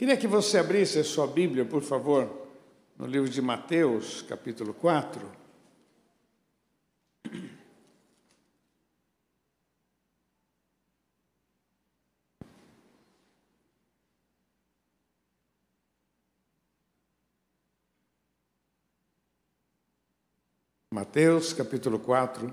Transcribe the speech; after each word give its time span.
Queria 0.00 0.16
que 0.16 0.26
você 0.26 0.56
abrisse 0.56 0.98
a 0.98 1.04
sua 1.04 1.26
Bíblia, 1.26 1.62
por 1.62 1.82
favor, 1.82 2.48
no 2.96 3.04
livro 3.04 3.28
de 3.28 3.42
Mateus, 3.42 4.22
capítulo 4.22 4.72
4. 4.72 5.30
Mateus 20.90 21.52
capítulo 21.52 21.98
4, 21.98 22.50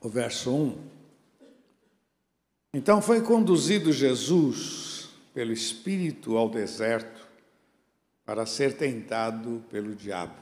o 0.00 0.08
verso 0.08 0.50
1. 0.50 0.78
Então 2.72 3.02
foi 3.02 3.20
conduzido 3.20 3.92
Jesus 3.92 4.94
pelo 5.34 5.52
Espírito 5.52 6.36
ao 6.36 6.48
deserto 6.48 7.26
para 8.24 8.46
ser 8.46 8.76
tentado 8.76 9.62
pelo 9.68 9.94
diabo. 9.94 10.36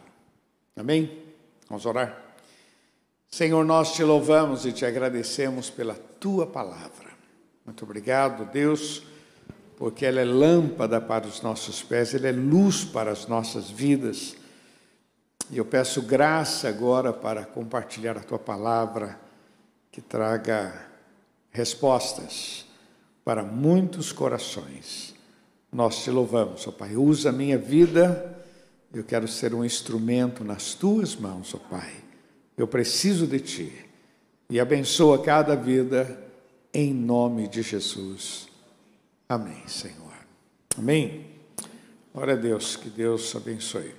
Amém? 0.76 1.24
Vamos 1.68 1.86
orar? 1.86 2.22
Senhor, 3.28 3.64
nós 3.64 3.94
te 3.94 4.04
louvamos 4.04 4.66
e 4.66 4.72
te 4.72 4.84
agradecemos 4.84 5.70
pela 5.70 5.94
tua 5.94 6.46
palavra. 6.46 7.10
Muito 7.64 7.82
obrigado, 7.84 8.44
Deus, 8.52 9.02
porque 9.76 10.04
ela 10.04 10.20
é 10.20 10.24
lâmpada 10.24 11.00
para 11.00 11.26
os 11.26 11.40
nossos 11.40 11.82
pés, 11.82 12.14
ela 12.14 12.28
é 12.28 12.32
luz 12.32 12.84
para 12.84 13.10
as 13.10 13.26
nossas 13.26 13.70
vidas. 13.70 14.36
E 15.50 15.56
eu 15.56 15.64
peço 15.64 16.02
graça 16.02 16.68
agora 16.68 17.12
para 17.12 17.46
compartilhar 17.46 18.18
a 18.18 18.22
tua 18.22 18.38
palavra, 18.38 19.18
que 19.90 20.02
traga 20.02 20.86
respostas 21.50 22.66
para 23.24 23.42
muitos 23.42 24.12
corações. 24.12 25.14
Nós 25.72 26.02
te 26.02 26.10
louvamos, 26.10 26.66
ó 26.66 26.70
Pai. 26.70 26.96
Usa 26.96 27.30
a 27.30 27.32
minha 27.32 27.56
vida, 27.56 28.38
eu 28.92 29.04
quero 29.04 29.26
ser 29.26 29.54
um 29.54 29.64
instrumento 29.64 30.44
nas 30.44 30.74
tuas 30.74 31.16
mãos, 31.16 31.54
ó 31.54 31.58
Pai. 31.58 31.92
Eu 32.56 32.66
preciso 32.66 33.26
de 33.26 33.40
ti. 33.40 33.72
E 34.50 34.60
abençoa 34.60 35.22
cada 35.22 35.54
vida 35.54 36.22
em 36.74 36.92
nome 36.92 37.48
de 37.48 37.62
Jesus. 37.62 38.48
Amém, 39.28 39.62
Senhor. 39.66 40.12
Amém. 40.76 41.26
Glória 42.12 42.34
a 42.34 42.36
Deus, 42.36 42.76
que 42.76 42.90
Deus 42.90 43.34
abençoe. 43.34 43.94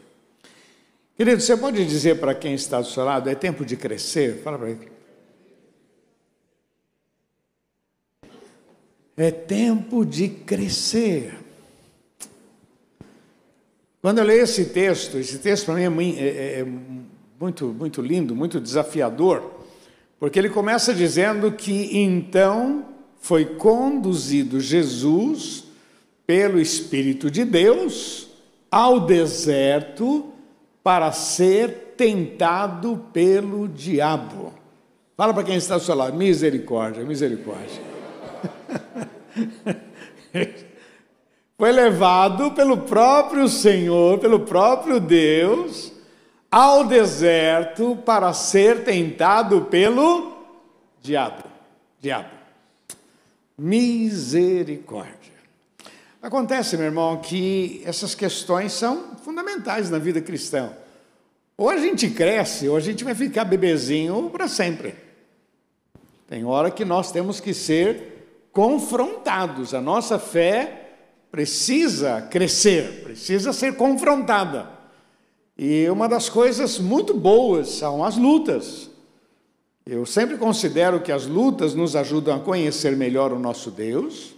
Querido, 1.18 1.42
você 1.42 1.58
pode 1.58 1.84
dizer 1.86 2.20
para 2.20 2.36
quem 2.36 2.54
está 2.54 2.80
do 2.80 2.88
seu 2.88 3.04
lado, 3.04 3.30
é 3.30 3.36
tempo 3.36 3.66
de 3.66 3.76
crescer? 3.76 4.42
Fala 4.44 4.58
para 4.60 4.70
ele. 4.70 4.93
É 9.16 9.30
tempo 9.30 10.06
de 10.06 10.28
crescer. 10.28 11.36
Quando 14.02 14.18
eu 14.18 14.26
leio 14.26 14.44
esse 14.44 14.66
texto, 14.66 15.18
esse 15.18 15.38
texto 15.40 15.68
para 15.68 15.90
mim 15.90 16.16
é, 16.18 16.28
é, 16.28 16.60
é 16.60 16.68
muito, 17.40 17.68
muito 17.68 18.02
lindo, 18.02 18.36
muito 18.36 18.60
desafiador, 18.60 19.54
porque 20.20 20.40
ele 20.40 20.50
começa 20.50 20.94
dizendo 20.94 21.52
que 21.52 21.98
então 21.98 22.86
foi 23.22 23.46
conduzido 23.46 24.60
Jesus 24.60 25.66
pelo 26.26 26.60
Espírito 26.60 27.30
de 27.30 27.46
Deus 27.46 28.28
ao 28.70 29.02
deserto 29.02 30.34
para 30.84 31.12
ser 31.12 31.94
tentado 31.96 33.06
pelo 33.14 33.68
diabo. 33.68 34.54
Fala 35.16 35.34
para 35.34 35.44
quem 35.44 35.56
está 35.56 35.76
ao 35.76 35.80
seu 35.80 35.96
lado, 35.96 36.18
misericórdia, 36.18 37.04
misericórdia. 37.04 37.93
Foi 41.58 41.72
levado 41.72 42.52
pelo 42.52 42.78
próprio 42.78 43.48
Senhor, 43.48 44.20
pelo 44.20 44.42
próprio 44.42 45.00
Deus, 45.00 45.92
ao 46.52 46.86
deserto 46.86 47.96
para 48.06 48.34
ser 48.34 48.84
tentado 48.84 49.62
pelo 49.66 50.34
diabo. 51.02 51.44
Diabo. 52.02 52.30
Misericórdia. 53.58 55.14
Acontece, 56.22 56.78
meu 56.78 56.86
irmão, 56.86 57.18
que 57.18 57.82
essas 57.86 58.16
questões 58.16 58.74
são 58.74 59.16
fundamentais 59.24 59.90
na 59.90 60.00
vida 60.00 60.22
cristã. 60.22 60.72
Ou 61.58 61.70
a 61.70 61.78
gente 61.78 62.10
cresce, 62.10 62.68
ou 62.68 62.76
a 62.76 62.80
gente 62.80 63.04
vai 63.04 63.14
ficar 63.14 63.46
bebezinho 63.46 64.30
para 64.30 64.48
sempre. 64.48 64.96
Tem 66.28 66.44
hora 66.46 66.72
que 66.72 66.84
nós 66.84 67.12
temos 67.12 67.40
que 67.40 67.54
ser 67.54 68.13
confrontados. 68.54 69.74
A 69.74 69.82
nossa 69.82 70.18
fé 70.18 70.92
precisa 71.30 72.22
crescer, 72.22 73.04
precisa 73.04 73.52
ser 73.52 73.76
confrontada. 73.76 74.70
E 75.58 75.90
uma 75.90 76.08
das 76.08 76.30
coisas 76.30 76.80
muito 76.80 77.14
boas 77.14 77.68
são 77.68 78.06
as 78.06 78.16
lutas. 78.16 78.90
Eu 79.86 80.06
sempre 80.06 80.38
considero 80.38 81.02
que 81.02 81.12
as 81.12 81.26
lutas 81.26 81.74
nos 81.74 81.94
ajudam 81.98 82.38
a 82.38 82.40
conhecer 82.40 82.96
melhor 82.96 83.34
o 83.34 83.40
nosso 83.40 83.70
Deus 83.70 84.34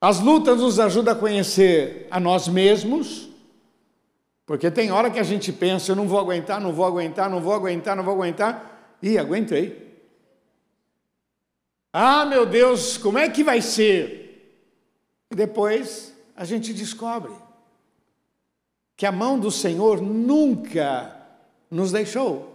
as 0.00 0.18
lutas 0.18 0.60
nos 0.60 0.80
ajudam 0.80 1.12
a 1.12 1.16
conhecer 1.16 2.06
a 2.10 2.18
nós 2.18 2.48
mesmos, 2.48 3.28
porque 4.46 4.70
tem 4.70 4.90
hora 4.90 5.10
que 5.10 5.18
a 5.18 5.22
gente 5.22 5.52
pensa, 5.52 5.92
eu 5.92 5.96
não 5.96 6.08
vou 6.08 6.18
aguentar, 6.18 6.58
não 6.58 6.72
vou 6.72 6.86
aguentar, 6.86 7.28
não 7.28 7.40
vou 7.40 7.52
aguentar, 7.52 7.94
não 7.94 8.02
vou 8.02 8.14
aguentar, 8.14 8.96
e 9.02 9.18
aguentei. 9.18 9.89
Ah, 11.92 12.24
meu 12.24 12.46
Deus, 12.46 12.96
como 12.96 13.18
é 13.18 13.28
que 13.28 13.42
vai 13.42 13.60
ser? 13.60 14.20
Depois 15.28 16.14
a 16.36 16.44
gente 16.44 16.72
descobre 16.72 17.32
que 18.96 19.06
a 19.06 19.12
mão 19.12 19.38
do 19.38 19.50
Senhor 19.50 20.00
nunca 20.00 21.16
nos 21.70 21.90
deixou. 21.90 22.50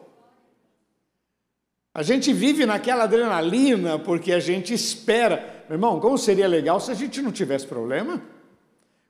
A 1.94 2.04
gente 2.04 2.32
vive 2.34 2.66
naquela 2.66 3.06
adrenalina 3.06 3.98
porque 3.98 4.32
a 4.32 4.40
gente 4.40 4.74
espera. 4.74 5.64
Meu 5.68 5.76
irmão, 5.76 6.00
como 6.00 6.18
seria 6.18 6.48
legal 6.48 6.80
se 6.80 6.92
a 6.92 6.94
gente 6.94 7.22
não 7.22 7.32
tivesse 7.32 7.66
problema? 7.66 8.22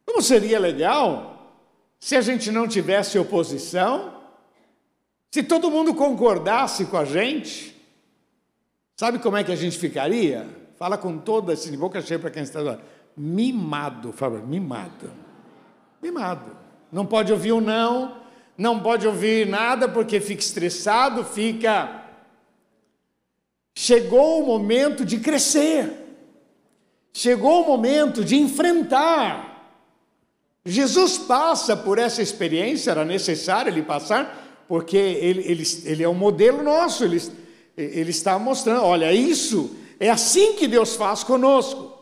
Como 0.05 0.21
seria 0.21 0.59
legal 0.59 1.59
se 1.99 2.15
a 2.15 2.21
gente 2.21 2.51
não 2.51 2.67
tivesse 2.67 3.17
oposição? 3.17 4.21
Se 5.31 5.43
todo 5.43 5.71
mundo 5.71 5.93
concordasse 5.93 6.85
com 6.85 6.97
a 6.97 7.05
gente? 7.05 7.74
Sabe 8.95 9.19
como 9.19 9.35
é 9.35 9.43
que 9.43 9.51
a 9.51 9.55
gente 9.55 9.77
ficaria? 9.77 10.47
Fala 10.77 10.97
com 10.97 11.17
toda 11.17 11.55
de 11.55 11.77
boca 11.77 12.01
cheia 12.01 12.19
para 12.19 12.29
quem 12.31 12.43
está 12.43 12.61
lá. 12.61 12.79
Mimado, 13.15 14.11
fala, 14.11 14.39
mimado. 14.39 15.11
Mimado. 16.01 16.55
Não 16.91 17.05
pode 17.05 17.31
ouvir 17.31 17.51
o 17.51 17.57
um 17.57 17.61
não, 17.61 18.21
não 18.57 18.79
pode 18.79 19.05
ouvir 19.05 19.47
nada 19.47 19.87
porque 19.87 20.19
fica 20.19 20.41
estressado, 20.41 21.23
fica. 21.25 22.03
Chegou 23.77 24.43
o 24.43 24.45
momento 24.45 25.03
de 25.03 25.19
crescer. 25.19 25.91
Chegou 27.11 27.63
o 27.63 27.67
momento 27.67 28.23
de 28.23 28.37
enfrentar. 28.37 29.55
Jesus 30.65 31.17
passa 31.17 31.75
por 31.75 31.99
essa 31.99 32.21
experiência, 32.21 32.91
era 32.91 33.05
necessário 33.05 33.69
ele 33.69 33.83
passar, 33.83 34.65
porque 34.67 34.97
ele, 34.97 35.41
ele, 35.41 35.63
ele 35.83 36.03
é 36.03 36.09
um 36.09 36.13
modelo 36.13 36.63
nosso, 36.63 37.03
ele, 37.03 37.21
ele 37.77 38.11
está 38.11 38.37
mostrando: 38.37 38.83
olha, 38.83 39.11
isso 39.13 39.75
é 39.99 40.09
assim 40.09 40.53
que 40.53 40.67
Deus 40.67 40.95
faz 40.95 41.23
conosco. 41.23 41.93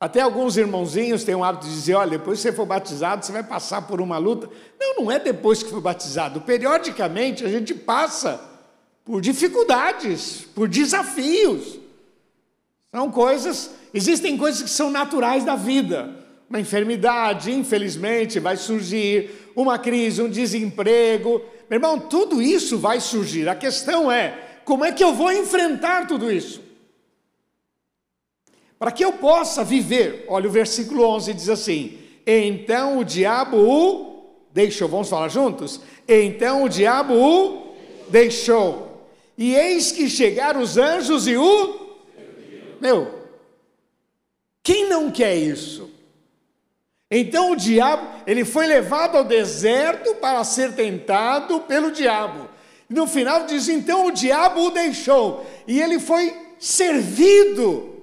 Até 0.00 0.20
alguns 0.20 0.56
irmãozinhos 0.56 1.24
têm 1.24 1.34
o 1.34 1.44
hábito 1.44 1.66
de 1.66 1.72
dizer: 1.72 1.94
olha, 1.94 2.18
depois 2.18 2.38
que 2.38 2.42
você 2.42 2.52
for 2.52 2.66
batizado, 2.66 3.24
você 3.24 3.32
vai 3.32 3.42
passar 3.42 3.82
por 3.82 4.00
uma 4.00 4.18
luta. 4.18 4.48
Não, 4.78 4.96
não 4.96 5.10
é 5.10 5.18
depois 5.18 5.62
que 5.62 5.70
for 5.70 5.80
batizado. 5.80 6.40
Periodicamente 6.40 7.44
a 7.44 7.48
gente 7.48 7.74
passa 7.74 8.40
por 9.04 9.20
dificuldades, 9.20 10.46
por 10.54 10.68
desafios. 10.68 11.78
São 12.92 13.10
coisas 13.10 13.70
Existem 13.94 14.36
coisas 14.36 14.60
que 14.60 14.70
são 14.70 14.90
naturais 14.90 15.44
da 15.44 15.54
vida. 15.54 16.10
Uma 16.50 16.58
enfermidade, 16.58 17.52
infelizmente, 17.52 18.40
vai 18.40 18.56
surgir, 18.56 19.30
uma 19.54 19.78
crise, 19.78 20.20
um 20.20 20.28
desemprego. 20.28 21.40
Meu 21.70 21.76
irmão, 21.76 22.00
tudo 22.00 22.42
isso 22.42 22.76
vai 22.76 22.98
surgir. 23.00 23.48
A 23.48 23.54
questão 23.54 24.10
é: 24.10 24.53
como 24.64 24.84
é 24.84 24.92
que 24.92 25.04
eu 25.04 25.12
vou 25.12 25.32
enfrentar 25.32 26.06
tudo 26.06 26.30
isso? 26.32 26.62
Para 28.78 28.92
que 28.92 29.04
eu 29.04 29.14
possa 29.14 29.64
viver, 29.64 30.24
olha 30.28 30.48
o 30.48 30.52
versículo 30.52 31.04
11 31.04 31.32
diz 31.34 31.48
assim: 31.48 31.98
Então 32.26 32.98
o 32.98 33.04
diabo 33.04 33.56
o 33.56 34.14
deixou. 34.52 34.88
Vamos 34.88 35.08
falar 35.08 35.28
juntos? 35.28 35.80
Então 36.06 36.64
o 36.64 36.68
diabo 36.68 37.14
o 37.14 37.74
deixou. 38.08 39.08
E 39.36 39.54
eis 39.54 39.90
que 39.90 40.08
chegaram 40.08 40.60
os 40.60 40.76
anjos 40.76 41.26
e 41.26 41.36
o. 41.36 41.96
Meu, 42.80 43.24
quem 44.62 44.88
não 44.88 45.10
quer 45.10 45.36
isso? 45.36 45.90
Então 47.10 47.52
o 47.52 47.56
diabo, 47.56 48.06
ele 48.26 48.44
foi 48.44 48.66
levado 48.66 49.16
ao 49.16 49.24
deserto 49.24 50.16
para 50.16 50.42
ser 50.42 50.74
tentado 50.74 51.60
pelo 51.60 51.90
diabo. 51.90 52.48
No 52.88 53.06
final 53.06 53.46
diz: 53.46 53.68
então 53.68 54.06
o 54.06 54.10
diabo 54.10 54.66
o 54.66 54.70
deixou, 54.70 55.46
e 55.66 55.80
ele 55.80 55.98
foi 55.98 56.36
servido 56.58 58.02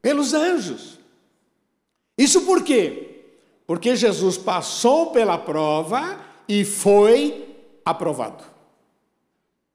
pelos 0.00 0.34
anjos. 0.34 0.98
Isso 2.16 2.42
por 2.42 2.62
quê? 2.62 3.24
Porque 3.66 3.96
Jesus 3.96 4.36
passou 4.36 5.10
pela 5.10 5.38
prova 5.38 6.20
e 6.48 6.64
foi 6.64 7.48
aprovado. 7.84 8.44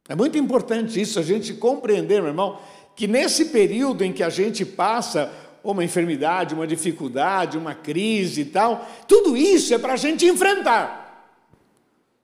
É 0.10 0.16
muito 0.16 0.38
importante 0.38 1.00
isso, 1.00 1.20
a 1.20 1.24
gente 1.24 1.54
compreender, 1.54 2.22
meu 2.22 2.30
irmão, 2.30 2.60
que 2.96 3.08
nesse 3.08 3.46
período 3.46 4.04
em 4.04 4.14
que 4.14 4.24
a 4.24 4.30
gente 4.30 4.66
passa 4.66 5.32
uma 5.64 5.84
enfermidade, 5.84 6.56
uma 6.56 6.66
dificuldade, 6.66 7.58
uma 7.58 7.76
crise 7.76 8.42
e 8.42 8.46
tal, 8.46 8.88
tudo 9.08 9.36
isso 9.36 9.74
é 9.74 9.78
para 9.78 9.94
a 9.94 9.98
gente 9.98 10.26
enfrentar. 10.26 11.36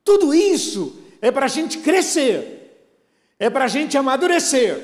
Tudo 0.04 0.34
isso 0.34 1.03
é 1.24 1.32
para 1.32 1.46
a 1.46 1.50
gente 1.50 1.78
crescer, 1.78 2.92
é 3.40 3.50
para 3.50 3.64
a 3.64 3.68
gente 3.70 3.98
amadurecer. 3.98 4.78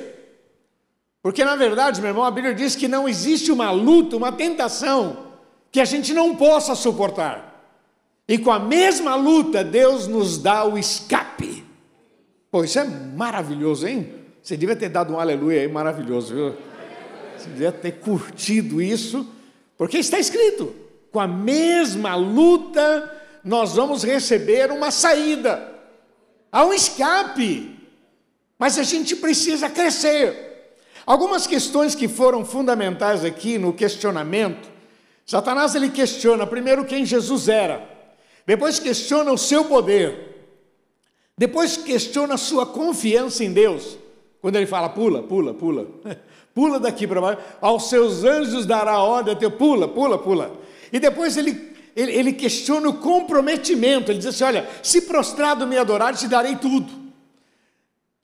Porque, 1.22 1.44
na 1.44 1.54
verdade, 1.54 2.00
meu 2.00 2.08
irmão, 2.08 2.24
a 2.24 2.30
Bíblia 2.30 2.54
diz 2.54 2.74
que 2.74 2.88
não 2.88 3.06
existe 3.06 3.52
uma 3.52 3.70
luta, 3.70 4.16
uma 4.16 4.32
tentação 4.32 5.26
que 5.70 5.78
a 5.78 5.84
gente 5.84 6.14
não 6.14 6.34
possa 6.34 6.74
suportar. 6.74 7.62
E 8.26 8.38
com 8.38 8.50
a 8.50 8.58
mesma 8.58 9.16
luta, 9.16 9.62
Deus 9.62 10.06
nos 10.06 10.38
dá 10.38 10.64
o 10.64 10.78
escape. 10.78 11.62
Pô, 12.50 12.64
isso 12.64 12.78
é 12.78 12.84
maravilhoso, 12.84 13.86
hein? 13.86 14.10
Você 14.42 14.56
devia 14.56 14.74
ter 14.74 14.88
dado 14.88 15.12
um 15.12 15.20
aleluia 15.20 15.60
aí 15.60 15.68
maravilhoso, 15.68 16.34
viu? 16.34 16.54
Você 17.36 17.50
devia 17.50 17.70
ter 17.70 17.92
curtido 17.98 18.80
isso, 18.80 19.28
porque 19.76 19.98
está 19.98 20.18
escrito: 20.18 20.74
com 21.12 21.20
a 21.20 21.28
mesma 21.28 22.14
luta, 22.14 23.14
nós 23.44 23.74
vamos 23.74 24.02
receber 24.02 24.72
uma 24.72 24.90
saída, 24.90 25.69
há 26.50 26.64
um 26.64 26.72
escape, 26.72 27.78
mas 28.58 28.78
a 28.78 28.82
gente 28.82 29.16
precisa 29.16 29.68
crescer. 29.68 30.50
Algumas 31.06 31.46
questões 31.46 31.94
que 31.94 32.08
foram 32.08 32.44
fundamentais 32.44 33.24
aqui 33.24 33.58
no 33.58 33.72
questionamento, 33.72 34.68
Satanás 35.26 35.74
ele 35.74 35.90
questiona 35.90 36.46
primeiro 36.46 36.84
quem 36.84 37.04
Jesus 37.04 37.48
era, 37.48 37.88
depois 38.46 38.78
questiona 38.78 39.32
o 39.32 39.38
seu 39.38 39.64
poder, 39.64 40.30
depois 41.36 41.76
questiona 41.76 42.34
a 42.34 42.38
sua 42.38 42.66
confiança 42.66 43.42
em 43.44 43.52
Deus. 43.52 43.96
Quando 44.40 44.56
ele 44.56 44.66
fala 44.66 44.88
pula, 44.88 45.22
pula, 45.22 45.54
pula, 45.54 45.86
pula 46.54 46.80
daqui 46.80 47.06
para 47.06 47.20
baixo, 47.20 47.42
aos 47.60 47.88
seus 47.88 48.24
anjos 48.24 48.66
dará 48.66 48.98
ordem, 49.02 49.36
teu 49.36 49.50
pula, 49.50 49.86
pula, 49.86 50.18
pula. 50.18 50.52
E 50.92 50.98
depois 50.98 51.36
ele, 51.36 51.69
ele, 51.94 52.12
ele 52.12 52.32
questiona 52.32 52.88
o 52.88 52.98
comprometimento, 52.98 54.10
ele 54.10 54.18
diz 54.18 54.28
assim: 54.28 54.44
olha, 54.44 54.68
se 54.82 55.02
prostrado 55.02 55.66
me 55.66 55.76
adorar, 55.76 56.16
te 56.16 56.28
darei 56.28 56.56
tudo. 56.56 56.92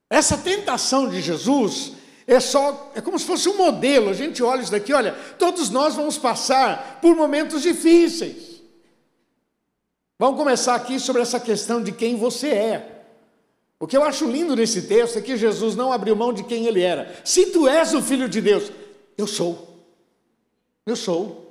Essa 0.09 0.37
tentação 0.37 1.09
de 1.09 1.21
Jesus 1.21 1.93
é 2.27 2.41
só, 2.41 2.93
é 2.95 3.01
como 3.01 3.19
se 3.19 3.25
fosse 3.25 3.49
um 3.49 3.57
modelo. 3.57 4.11
A 4.11 4.13
gente 4.13 4.43
olha 4.43 4.63
isso 4.63 4.71
daqui, 4.71 4.93
olha, 4.93 5.13
todos 5.39 5.71
nós 5.71 5.95
vamos 5.95 6.17
passar 6.19 6.99
por 7.01 7.15
momentos 7.15 7.63
difíceis. 7.63 8.63
Vamos 10.19 10.39
começar 10.39 10.75
aqui 10.75 10.99
sobre 10.99 11.23
essa 11.23 11.39
questão 11.39 11.83
de 11.83 11.93
quem 11.93 12.17
você 12.17 12.49
é. 12.49 12.93
O 13.79 13.87
que 13.87 13.97
eu 13.97 14.03
acho 14.03 14.25
lindo 14.31 14.57
nesse 14.57 14.83
texto 14.83 15.19
é 15.19 15.21
que 15.21 15.37
Jesus 15.37 15.77
não 15.77 15.93
abriu 15.93 16.17
mão 16.17 16.33
de 16.33 16.43
quem 16.45 16.67
ele 16.67 16.81
era. 16.81 17.15
Se 17.23 17.47
tu 17.47 17.69
és 17.69 17.93
o 17.93 18.01
filho 18.01 18.29
de 18.29 18.41
Deus, 18.41 18.73
eu 19.19 19.27
sou. 19.27 19.85
Eu 20.87 20.97
sou. 20.97 21.46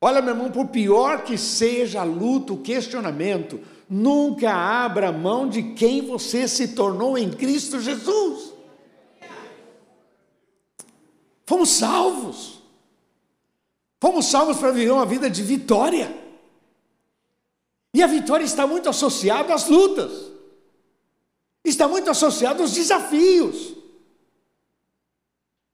Olha, 0.00 0.20
meu 0.20 0.34
irmão, 0.34 0.50
por 0.50 0.68
pior 0.68 1.24
que 1.24 1.38
seja 1.38 2.00
a 2.00 2.04
luta, 2.04 2.52
o 2.52 2.62
questionamento, 2.62 3.60
nunca 3.88 4.52
abra 4.52 5.10
mão 5.10 5.48
de 5.48 5.74
quem 5.74 6.02
você 6.02 6.46
se 6.46 6.68
tornou 6.68 7.16
em 7.16 7.30
Cristo 7.30 7.80
Jesus. 7.80 8.52
Fomos 11.46 11.70
salvos. 11.70 12.60
Fomos 14.00 14.26
salvos 14.26 14.58
para 14.58 14.72
viver 14.72 14.90
uma 14.90 15.06
vida 15.06 15.30
de 15.30 15.42
vitória. 15.42 16.14
E 17.94 18.02
a 18.02 18.06
vitória 18.06 18.44
está 18.44 18.66
muito 18.66 18.90
associada 18.90 19.54
às 19.54 19.68
lutas, 19.68 20.30
está 21.64 21.88
muito 21.88 22.10
associada 22.10 22.60
aos 22.60 22.74
desafios. 22.74 23.74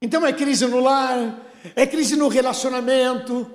Então 0.01 0.25
é 0.25 0.33
crise 0.33 0.65
no 0.67 0.79
lar, 0.79 1.45
é 1.75 1.85
crise 1.85 2.15
no 2.15 2.29
relacionamento. 2.29 3.51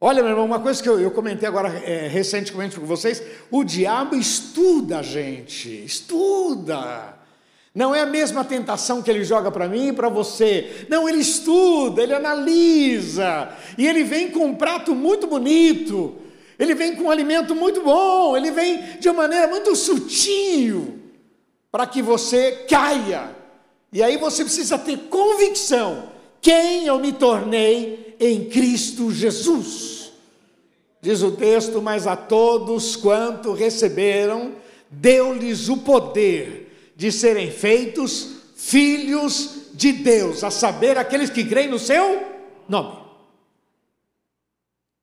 Olha, 0.00 0.22
meu 0.22 0.30
irmão, 0.30 0.44
uma 0.44 0.60
coisa 0.60 0.80
que 0.80 0.88
eu, 0.88 1.00
eu 1.00 1.10
comentei 1.10 1.48
agora 1.48 1.68
é, 1.84 2.06
recentemente 2.06 2.78
com 2.78 2.86
vocês: 2.86 3.20
o 3.50 3.64
diabo 3.64 4.14
estuda 4.14 5.00
a 5.00 5.02
gente, 5.02 5.84
estuda. 5.84 7.18
Não 7.74 7.94
é 7.94 8.02
a 8.02 8.06
mesma 8.06 8.44
tentação 8.44 9.02
que 9.02 9.10
ele 9.10 9.24
joga 9.24 9.50
para 9.50 9.68
mim 9.68 9.88
e 9.88 9.92
para 9.92 10.08
você. 10.08 10.86
Não, 10.88 11.08
ele 11.08 11.18
estuda, 11.18 12.02
ele 12.02 12.14
analisa. 12.14 13.50
E 13.76 13.86
ele 13.86 14.04
vem 14.04 14.30
com 14.30 14.46
um 14.46 14.54
prato 14.54 14.94
muito 14.94 15.26
bonito. 15.26 16.16
Ele 16.58 16.74
vem 16.74 16.96
com 16.96 17.04
um 17.04 17.10
alimento 17.10 17.54
muito 17.54 17.82
bom. 17.82 18.36
Ele 18.36 18.50
vem 18.50 18.98
de 18.98 19.08
uma 19.08 19.22
maneira 19.22 19.48
muito 19.48 19.74
sutil 19.76 20.98
para 21.70 21.86
que 21.86 22.02
você 22.02 22.64
caia. 22.68 23.36
E 23.92 24.02
aí 24.02 24.16
você 24.16 24.44
precisa 24.44 24.78
ter 24.78 24.96
convicção: 25.08 26.10
quem 26.40 26.86
eu 26.86 26.98
me 26.98 27.12
tornei 27.12 28.07
em 28.18 28.44
Cristo 28.44 29.12
Jesus. 29.12 30.12
Diz 31.00 31.22
o 31.22 31.32
texto: 31.32 31.80
Mas 31.80 32.06
a 32.06 32.16
todos 32.16 32.96
quanto 32.96 33.52
receberam, 33.52 34.52
deu-lhes 34.90 35.68
o 35.68 35.78
poder 35.78 36.92
de 36.96 37.12
serem 37.12 37.50
feitos 37.50 38.30
filhos 38.56 39.68
de 39.74 39.92
Deus, 39.92 40.42
a 40.42 40.50
saber, 40.50 40.98
aqueles 40.98 41.30
que 41.30 41.44
creem 41.44 41.68
no 41.68 41.78
seu 41.78 42.22
nome. 42.68 43.07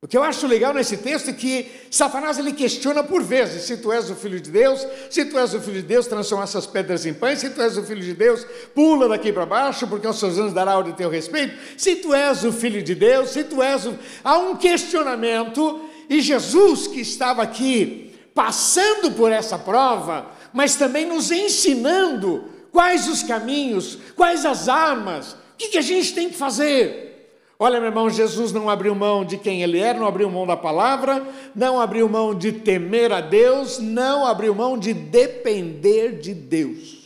O 0.06 0.08
que 0.08 0.16
eu 0.16 0.22
acho 0.22 0.46
legal 0.46 0.72
nesse 0.72 0.98
texto 0.98 1.32
é 1.32 1.34
que 1.34 1.66
Satanás 1.90 2.38
ele 2.38 2.54
questiona 2.54 3.04
por 3.04 3.24
vezes: 3.24 3.64
se 3.64 3.76
tu 3.78 3.92
és 3.92 4.08
o 4.08 4.14
filho 4.14 4.40
de 4.40 4.52
Deus, 4.52 4.86
se 5.10 5.26
tu 5.26 5.40
és 5.40 5.52
o 5.56 5.60
filho 5.60 5.82
de 5.82 5.88
Deus, 5.88 6.06
transforma 6.06 6.44
essas 6.44 6.68
pedras 6.68 7.08
em 7.08 7.14
pães, 7.16 7.40
se 7.40 7.50
tu 7.50 7.60
és 7.60 7.76
o 7.76 7.82
filho 7.82 8.04
de 8.04 8.14
Deus, 8.14 8.46
pula 8.76 9.10
daqui 9.10 9.34
para 9.34 9.48
baixo, 9.48 9.88
porque 9.88 10.06
aos 10.06 10.20
seus 10.20 10.38
anos 10.38 10.54
dará 10.54 10.78
ordem 10.78 10.94
teu 10.94 11.10
respeito, 11.10 11.58
se 11.76 11.96
tu 11.96 12.14
és 12.14 12.44
o 12.44 12.54
filho 12.54 12.84
de 12.84 12.94
Deus, 12.94 13.32
se 13.32 13.46
tu 13.46 13.64
és 13.64 13.88
o. 13.88 13.98
Há 14.24 14.38
um 14.38 14.56
questionamento, 14.58 15.82
e 16.08 16.22
Jesus, 16.22 16.86
que 16.86 17.02
estava 17.02 17.42
aqui 17.42 18.14
passando 18.36 19.10
por 19.10 19.32
essa 19.32 19.58
prova, 19.58 20.28
mas 20.54 20.76
também 20.76 21.08
nos 21.08 21.32
ensinando 21.32 22.44
quais 22.72 23.08
os 23.08 23.24
caminhos, 23.24 23.98
quais 24.16 24.46
as 24.46 24.70
armas, 24.70 25.32
o 25.32 25.38
que, 25.58 25.70
que 25.70 25.80
a 25.80 25.82
gente 25.82 26.14
tem 26.14 26.30
que 26.30 26.38
fazer. 26.38 27.15
Olha, 27.58 27.80
meu 27.80 27.88
irmão, 27.88 28.10
Jesus 28.10 28.52
não 28.52 28.70
abriu 28.70 28.94
mão 28.94 29.24
de 29.24 29.38
quem 29.38 29.64
ele 29.64 29.80
era, 29.80 29.98
não 29.98 30.08
abriu 30.08 30.30
mão 30.30 30.46
da 30.46 30.58
palavra, 30.58 31.26
não 31.56 31.80
abriu 31.80 32.10
mão 32.10 32.36
de 32.36 32.52
temer 32.52 33.14
a 33.14 33.22
Deus, 33.22 33.80
não 33.80 34.26
abriu 34.26 34.54
mão 34.54 34.78
de 34.78 34.94
depender 34.94 36.20
de 36.20 36.34
Deus. 36.34 37.06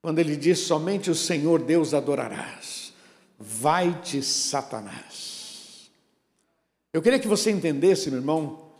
Quando 0.00 0.20
ele 0.20 0.36
diz 0.36 0.60
somente 0.60 1.10
o 1.10 1.14
Senhor 1.14 1.60
Deus 1.60 1.92
adorarás, 1.92 2.94
vai-te 3.38 4.22
Satanás. 4.22 5.90
Eu 6.92 7.02
queria 7.02 7.18
que 7.18 7.28
você 7.28 7.50
entendesse, 7.50 8.08
meu 8.08 8.20
irmão, 8.20 8.70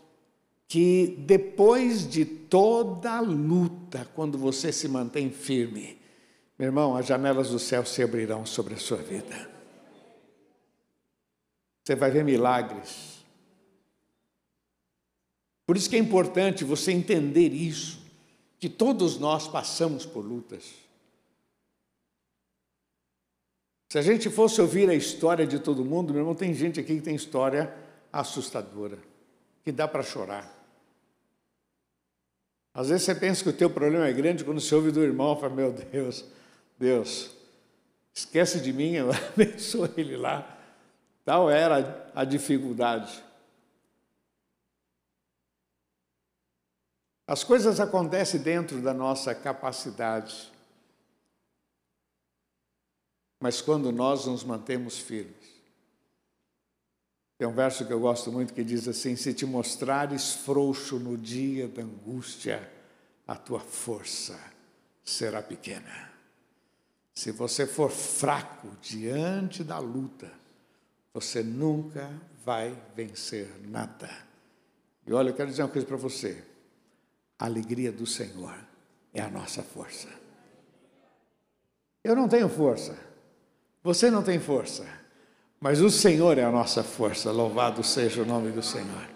que 0.67 1.17
depois 1.19 2.07
de 2.07 2.23
toda 2.23 3.17
a 3.17 3.19
luta, 3.19 4.07
quando 4.15 4.37
você 4.37 4.71
se 4.71 4.87
mantém 4.87 5.29
firme, 5.29 5.98
meu 6.59 6.67
irmão, 6.67 6.97
as 6.97 7.05
janelas 7.05 7.49
do 7.49 7.57
céu 7.57 7.85
se 7.85 8.03
abrirão 8.03 8.45
sobre 8.45 8.73
a 8.73 8.77
sua 8.77 8.97
vida. 8.97 9.49
Você 11.81 11.95
vai 11.95 12.11
ver 12.11 12.25
milagres. 12.25 13.23
Por 15.65 15.77
isso 15.77 15.89
que 15.89 15.95
é 15.95 15.99
importante 15.99 16.65
você 16.65 16.91
entender 16.91 17.53
isso, 17.53 18.01
que 18.59 18.67
todos 18.67 19.17
nós 19.17 19.47
passamos 19.47 20.05
por 20.05 20.19
lutas. 20.19 20.73
Se 23.87 23.97
a 23.97 24.01
gente 24.01 24.29
fosse 24.29 24.59
ouvir 24.59 24.89
a 24.89 24.93
história 24.93 25.47
de 25.47 25.59
todo 25.59 25.85
mundo, 25.85 26.11
meu 26.11 26.23
irmão, 26.23 26.35
tem 26.35 26.53
gente 26.53 26.79
aqui 26.79 26.95
que 26.95 27.01
tem 27.01 27.15
história 27.15 27.73
assustadora, 28.11 28.99
que 29.63 29.71
dá 29.71 29.87
para 29.87 30.03
chorar. 30.03 30.53
Às 32.73 32.89
vezes 32.89 33.05
você 33.05 33.15
pensa 33.15 33.43
que 33.43 33.49
o 33.49 33.53
teu 33.53 33.69
problema 33.69 34.07
é 34.07 34.13
grande 34.13 34.43
quando 34.43 34.59
você 34.59 34.75
ouve 34.75 34.91
do 34.91 35.01
irmão, 35.01 35.39
fala, 35.39 35.55
meu 35.55 35.71
Deus, 35.71 36.25
Deus, 36.79 37.29
esquece 38.13 38.61
de 38.61 38.71
mim, 38.71 38.93
eu 38.93 39.11
abençoe 39.35 39.91
ele 39.97 40.15
lá. 40.15 40.57
Tal 41.25 41.49
era 41.49 42.09
a 42.15 42.23
dificuldade. 42.23 43.21
As 47.27 47.43
coisas 47.43 47.79
acontecem 47.79 48.41
dentro 48.41 48.81
da 48.81 48.93
nossa 48.93 49.35
capacidade. 49.35 50.51
Mas 53.39 53.61
quando 53.61 53.91
nós 53.91 54.25
nos 54.25 54.43
mantemos 54.43 54.97
firmes. 54.97 55.59
Tem 57.37 57.47
um 57.47 57.53
verso 57.53 57.85
que 57.85 57.93
eu 57.93 57.99
gosto 57.99 58.31
muito 58.31 58.53
que 58.53 58.63
diz 58.63 58.87
assim: 58.87 59.15
Se 59.15 59.33
te 59.33 59.45
mostrares 59.45 60.33
frouxo 60.33 60.97
no 60.97 61.17
dia 61.17 61.67
da 61.67 61.83
angústia, 61.83 62.69
a 63.27 63.35
tua 63.35 63.59
força 63.59 64.37
será 65.03 65.41
pequena. 65.41 66.08
Se 67.19 67.33
você 67.33 67.67
for 67.67 67.91
fraco 67.91 68.69
diante 68.81 69.61
da 69.61 69.77
luta, 69.77 70.31
você 71.13 71.43
nunca 71.43 72.09
vai 72.45 72.73
vencer 72.95 73.59
nada. 73.67 74.09
E 75.05 75.11
olha, 75.11 75.27
eu 75.27 75.33
quero 75.33 75.49
dizer 75.49 75.63
uma 75.63 75.67
coisa 75.67 75.85
para 75.85 75.97
você: 75.97 76.41
a 77.37 77.43
alegria 77.43 77.91
do 77.91 78.05
Senhor 78.05 78.55
é 79.13 79.19
a 79.19 79.29
nossa 79.29 79.61
força. 79.61 80.07
Eu 82.05 82.15
não 82.15 82.29
tenho 82.29 82.47
força, 82.47 82.97
você 83.83 84.09
não 84.09 84.23
tem 84.23 84.39
força, 84.39 84.87
mas 85.59 85.81
o 85.81 85.89
Senhor 85.89 86.37
é 86.37 86.45
a 86.45 86.51
nossa 86.51 86.85
força, 86.85 87.33
louvado 87.33 87.83
seja 87.83 88.21
o 88.21 88.25
nome 88.25 88.49
do 88.49 88.63
Senhor. 88.63 89.09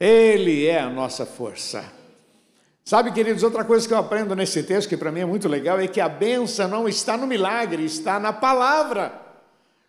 Ele 0.00 0.64
é 0.64 0.80
a 0.80 0.88
nossa 0.88 1.26
força. 1.26 2.03
Sabe, 2.84 3.12
queridos, 3.12 3.42
outra 3.42 3.64
coisa 3.64 3.88
que 3.88 3.94
eu 3.94 3.98
aprendo 3.98 4.36
nesse 4.36 4.62
texto, 4.62 4.90
que 4.90 4.96
para 4.96 5.10
mim 5.10 5.20
é 5.20 5.24
muito 5.24 5.48
legal, 5.48 5.80
é 5.80 5.88
que 5.88 6.02
a 6.02 6.08
benção 6.08 6.68
não 6.68 6.86
está 6.86 7.16
no 7.16 7.26
milagre, 7.26 7.82
está 7.82 8.20
na 8.20 8.30
palavra. 8.30 9.10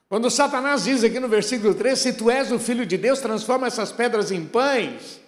Quando 0.07 0.29
Satanás 0.29 0.85
diz 0.85 1.03
aqui 1.03 1.19
no 1.19 1.27
versículo 1.27 1.73
3: 1.73 1.99
Se 1.99 2.13
tu 2.13 2.31
és 2.31 2.53
o 2.53 2.57
filho 2.57 2.85
de 2.85 2.97
Deus, 2.97 3.19
transforma 3.19 3.67
essas 3.67 3.91
pedras 3.91 4.31
em 4.31 4.45
pães. 4.45 5.19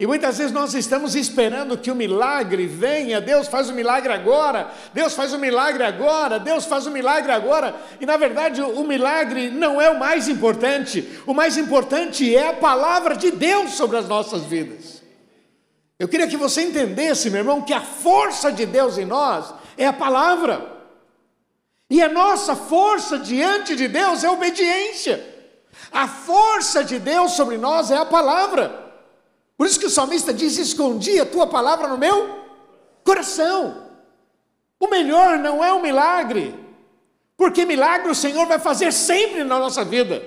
E 0.00 0.06
muitas 0.08 0.38
vezes 0.38 0.50
nós 0.50 0.74
estamos 0.74 1.14
esperando 1.14 1.78
que 1.78 1.92
o 1.92 1.94
milagre 1.94 2.66
venha, 2.66 3.20
Deus 3.20 3.46
faz 3.46 3.70
o 3.70 3.72
milagre 3.72 4.12
agora, 4.12 4.68
Deus 4.92 5.14
faz 5.14 5.32
o 5.32 5.38
milagre 5.38 5.84
agora, 5.84 6.40
Deus 6.40 6.64
faz 6.64 6.84
o 6.84 6.90
milagre 6.90 7.30
agora, 7.30 7.76
e 8.00 8.04
na 8.04 8.16
verdade 8.16 8.60
o, 8.60 8.82
milagre 8.82 9.50
não 9.50 9.80
é 9.80 9.88
o 9.88 9.98
mais 10.00 10.28
importante, 10.28 11.08
o 11.24 11.32
mais 11.32 11.56
importante 11.56 12.34
é 12.34 12.48
a 12.48 12.54
palavra 12.54 13.16
de 13.16 13.30
Deus 13.30 13.74
sobre 13.74 13.96
as 13.96 14.08
nossas 14.08 14.42
vidas. 14.42 14.93
Eu 15.98 16.08
queria 16.08 16.26
que 16.26 16.36
você 16.36 16.62
entendesse, 16.62 17.30
meu 17.30 17.40
irmão, 17.40 17.62
que 17.62 17.72
a 17.72 17.80
força 17.80 18.50
de 18.50 18.66
Deus 18.66 18.98
em 18.98 19.04
nós 19.04 19.54
é 19.76 19.86
a 19.86 19.92
palavra. 19.92 20.72
E 21.88 22.02
a 22.02 22.08
nossa 22.08 22.56
força 22.56 23.18
diante 23.18 23.76
de 23.76 23.86
Deus 23.86 24.24
é 24.24 24.26
a 24.26 24.32
obediência. 24.32 25.32
A 25.92 26.08
força 26.08 26.82
de 26.82 26.98
Deus 26.98 27.32
sobre 27.32 27.56
nós 27.56 27.90
é 27.90 27.96
a 27.96 28.04
palavra. 28.04 28.92
Por 29.56 29.66
isso 29.66 29.78
que 29.78 29.86
o 29.86 29.90
salmista 29.90 30.32
diz: 30.32 30.58
Escondi 30.58 31.20
a 31.20 31.26
tua 31.26 31.46
palavra 31.46 31.86
no 31.86 31.96
meu 31.96 32.44
coração. 33.04 33.84
O 34.80 34.88
melhor 34.88 35.38
não 35.38 35.64
é 35.64 35.72
o 35.72 35.80
milagre, 35.80 36.54
porque 37.36 37.64
milagre 37.64 38.10
o 38.10 38.14
Senhor 38.14 38.46
vai 38.46 38.58
fazer 38.58 38.92
sempre 38.92 39.44
na 39.44 39.58
nossa 39.58 39.84
vida. 39.84 40.22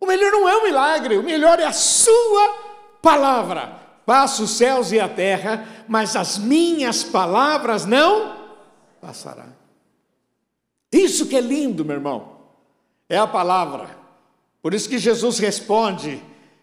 O 0.00 0.06
melhor 0.06 0.30
não 0.30 0.48
é 0.48 0.56
o 0.56 0.62
milagre, 0.62 1.16
o 1.16 1.22
melhor 1.24 1.58
é 1.58 1.64
a 1.64 1.72
Sua 1.72 2.54
palavra. 3.02 3.87
Passa 4.08 4.42
os 4.42 4.52
céus 4.52 4.90
e 4.90 4.98
a 4.98 5.06
terra, 5.06 5.68
mas 5.86 6.16
as 6.16 6.38
minhas 6.38 7.04
palavras 7.04 7.84
não 7.84 8.38
passarão. 9.02 9.52
Isso 10.90 11.26
que 11.26 11.36
é 11.36 11.42
lindo, 11.42 11.84
meu 11.84 11.96
irmão, 11.96 12.32
é 13.06 13.18
a 13.18 13.26
palavra. 13.26 13.90
Por 14.62 14.72
isso 14.72 14.88
que 14.88 14.96
Jesus 14.96 15.38
responde: 15.38 16.22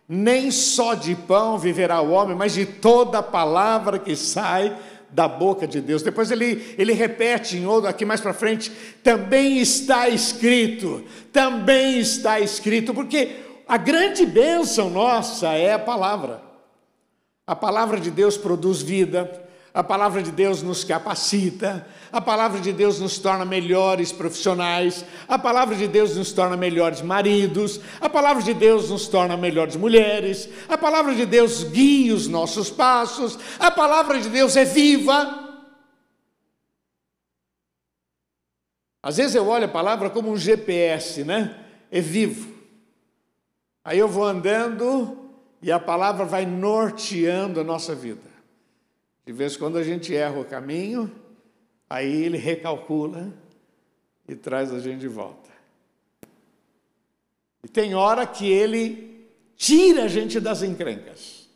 nem 0.09 0.49
só 0.49 0.95
de 0.95 1.13
pão 1.13 1.59
viverá 1.59 2.01
o 2.01 2.09
homem, 2.09 2.35
mas 2.35 2.55
de 2.55 2.65
toda 2.65 3.21
palavra 3.21 3.99
que 3.99 4.15
sai 4.15 4.75
da 5.11 5.27
boca 5.27 5.67
de 5.67 5.79
Deus. 5.79 6.01
Depois 6.01 6.31
ele, 6.31 6.73
ele 6.79 6.93
repete 6.93 7.57
em 7.57 7.67
outro, 7.67 7.87
aqui 7.87 8.05
mais 8.05 8.21
para 8.21 8.33
frente, 8.33 8.71
também 9.03 9.59
está 9.59 10.09
escrito, 10.09 11.03
também 11.31 11.99
está 11.99 12.39
escrito, 12.39 12.91
porque 12.91 13.35
a 13.67 13.77
grande 13.77 14.25
bênção 14.25 14.89
nossa 14.89 15.49
é 15.49 15.73
a 15.73 15.77
palavra. 15.77 16.44
A 17.47 17.55
palavra 17.55 17.99
de 17.99 18.09
Deus 18.09 18.37
produz 18.37 18.81
vida, 18.81 19.43
a 19.71 19.83
palavra 19.83 20.23
de 20.23 20.31
Deus 20.31 20.63
nos 20.63 20.85
capacita, 20.85 21.85
a 22.09 22.21
palavra 22.21 22.61
de 22.61 22.71
Deus 22.71 22.99
nos 22.99 23.19
torna 23.19 23.43
melhores 23.43 24.11
profissionais, 24.11 25.03
a 25.27 25.37
palavra 25.37 25.75
de 25.75 25.85
Deus 25.85 26.15
nos 26.15 26.31
torna 26.31 26.55
melhores 26.55 27.01
maridos, 27.01 27.81
a 27.99 28.09
palavra 28.09 28.41
de 28.41 28.53
Deus 28.53 28.89
nos 28.89 29.07
torna 29.07 29.35
melhores 29.35 29.75
mulheres, 29.75 30.47
a 30.69 30.77
palavra 30.77 31.13
de 31.13 31.25
Deus 31.25 31.63
guia 31.65 32.15
os 32.15 32.27
nossos 32.27 32.71
passos, 32.71 33.37
a 33.59 33.69
palavra 33.69 34.19
de 34.19 34.29
Deus 34.29 34.55
é 34.55 34.63
viva. 34.63 35.43
Às 39.03 39.17
vezes 39.17 39.35
eu 39.35 39.45
olho 39.45 39.65
a 39.65 39.67
palavra 39.67 40.09
como 40.09 40.31
um 40.31 40.37
GPS, 40.37 41.23
né? 41.23 41.63
É 41.91 41.99
vivo. 41.99 42.49
Aí 43.83 43.99
eu 43.99 44.07
vou 44.07 44.23
andando 44.23 45.24
e 45.65 45.71
a 45.71 45.79
palavra 45.79 46.25
vai 46.25 46.45
norteando 46.45 47.59
a 47.59 47.63
nossa 47.63 47.95
vida. 47.95 48.29
De 49.25 49.33
vez 49.33 49.55
em 49.55 49.57
quando 49.57 49.79
a 49.79 49.83
gente 49.83 50.15
erra 50.15 50.39
o 50.39 50.45
caminho, 50.45 51.11
aí 51.89 52.23
ele 52.23 52.37
recalcula 52.37 53.33
e 54.29 54.35
traz 54.35 54.71
a 54.71 54.77
gente 54.77 54.99
de 54.99 55.07
volta. 55.07 55.49
E 57.63 57.67
tem 57.67 57.95
hora 57.95 58.27
que 58.27 58.47
ele 58.47 59.27
tira 59.55 60.03
a 60.03 60.07
gente 60.07 60.39
das 60.39 60.61
encrencas. 60.61 61.49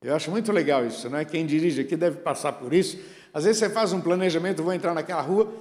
Eu 0.00 0.14
acho 0.16 0.30
muito 0.30 0.50
legal 0.52 0.86
isso, 0.86 1.06
não 1.10 1.18
é? 1.18 1.24
Quem 1.26 1.44
dirige 1.44 1.82
aqui 1.82 1.98
deve 1.98 2.20
passar 2.20 2.54
por 2.54 2.72
isso. 2.72 2.98
Às 3.30 3.44
vezes 3.44 3.58
você 3.58 3.68
faz 3.68 3.92
um 3.92 4.00
planejamento, 4.00 4.62
vou 4.62 4.72
entrar 4.72 4.94
naquela 4.94 5.20
rua, 5.20 5.52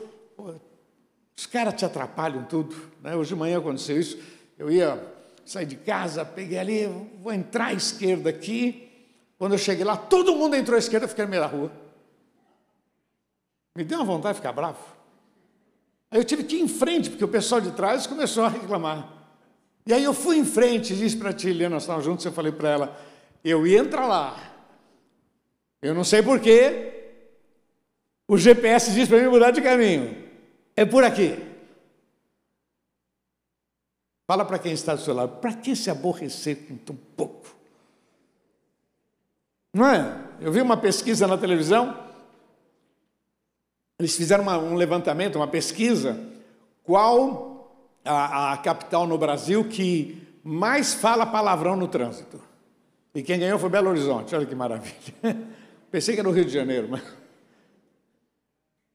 os 1.36 1.46
caras 1.46 1.74
te 1.74 1.84
atrapalham 1.84 2.46
tudo. 2.46 2.74
Né? 3.04 3.14
Hoje 3.14 3.28
de 3.28 3.36
manhã 3.36 3.58
aconteceu 3.58 4.00
isso. 4.00 4.18
Eu 4.58 4.72
ia 4.72 5.19
saí 5.50 5.66
de 5.66 5.76
casa, 5.76 6.24
peguei 6.24 6.60
ali, 6.60 6.86
vou 7.22 7.34
entrar 7.34 7.68
à 7.68 7.74
esquerda 7.74 8.30
aqui. 8.30 8.88
Quando 9.38 9.54
eu 9.54 9.58
cheguei 9.58 9.84
lá, 9.84 9.98
todo 9.98 10.36
mundo 10.36 10.56
entrou 10.56 10.76
à 10.76 10.80
esquerda, 10.80 11.06
eu 11.06 11.10
fiquei 11.10 11.26
no 11.26 11.32
meio 11.32 11.42
da 11.42 11.48
rua. 11.48 11.72
Me 13.76 13.84
deu 13.84 13.98
uma 13.98 14.06
vontade 14.06 14.34
de 14.34 14.42
ficar 14.42 14.52
bravo. 14.52 14.78
Aí 16.12 16.20
eu 16.20 16.24
tive 16.24 16.44
que 16.44 16.58
ir 16.58 16.62
em 16.62 16.68
frente, 16.68 17.10
porque 17.10 17.26
o 17.26 17.28
pessoal 17.28 17.60
de 17.60 17.72
trás 17.72 18.06
começou 18.06 18.44
a 18.44 18.50
reclamar. 18.50 19.12
E 19.88 19.94
aí 19.94 20.04
eu 20.04 20.14
fui 20.14 20.38
em 20.38 20.46
frente, 20.46 20.96
disse 20.96 21.18
para 21.18 21.32
a 21.32 21.34
Tia 21.34 21.68
nós 21.68 21.84
estávamos 21.84 22.06
juntos, 22.06 22.24
eu 22.26 22.32
falei 22.32 22.52
para 22.52 22.70
ela, 22.70 23.00
eu 23.44 23.66
ia 23.66 23.80
entrar 23.80 24.06
lá. 24.06 24.38
Eu 25.82 25.96
não 25.96 26.04
sei 26.04 26.22
porquê, 26.22 26.94
o 28.28 28.38
GPS 28.38 28.94
disse 28.94 29.08
para 29.08 29.20
mim 29.20 29.30
mudar 29.30 29.50
de 29.50 29.62
caminho. 29.62 30.16
É 30.76 30.86
por 30.86 31.04
aqui. 31.04 31.49
Fala 34.30 34.46
para 34.46 34.60
quem 34.60 34.74
está 34.74 34.94
do 34.94 35.02
seu 35.02 35.16
lado, 35.16 35.38
para 35.38 35.54
que 35.54 35.76
se 35.76 35.90
aborrecer 35.90 36.68
com 36.68 36.78
tão 36.78 36.96
pouco? 37.18 37.48
Não 39.74 39.88
é? 39.88 40.22
Eu 40.40 40.52
vi 40.52 40.62
uma 40.62 40.78
pesquisa 40.78 41.26
na 41.26 41.36
televisão, 41.36 41.98
eles 43.98 44.16
fizeram 44.16 44.44
uma, 44.44 44.56
um 44.60 44.76
levantamento, 44.76 45.38
uma 45.38 45.48
pesquisa, 45.48 46.16
qual 46.84 47.74
a, 48.06 48.54
a 48.54 48.58
capital 48.58 49.08
no 49.08 49.18
Brasil 49.18 49.68
que 49.68 50.22
mais 50.44 50.94
fala 50.94 51.26
palavrão 51.26 51.76
no 51.76 51.88
trânsito. 51.88 52.40
E 53.16 53.24
quem 53.24 53.40
ganhou 53.40 53.58
foi 53.58 53.70
Belo 53.70 53.90
Horizonte, 53.90 54.36
olha 54.36 54.46
que 54.46 54.54
maravilha. 54.54 54.94
Pensei 55.90 56.14
que 56.14 56.20
era 56.20 56.30
o 56.30 56.32
Rio 56.32 56.46
de 56.46 56.52
Janeiro, 56.52 56.88
mas. 56.88 57.02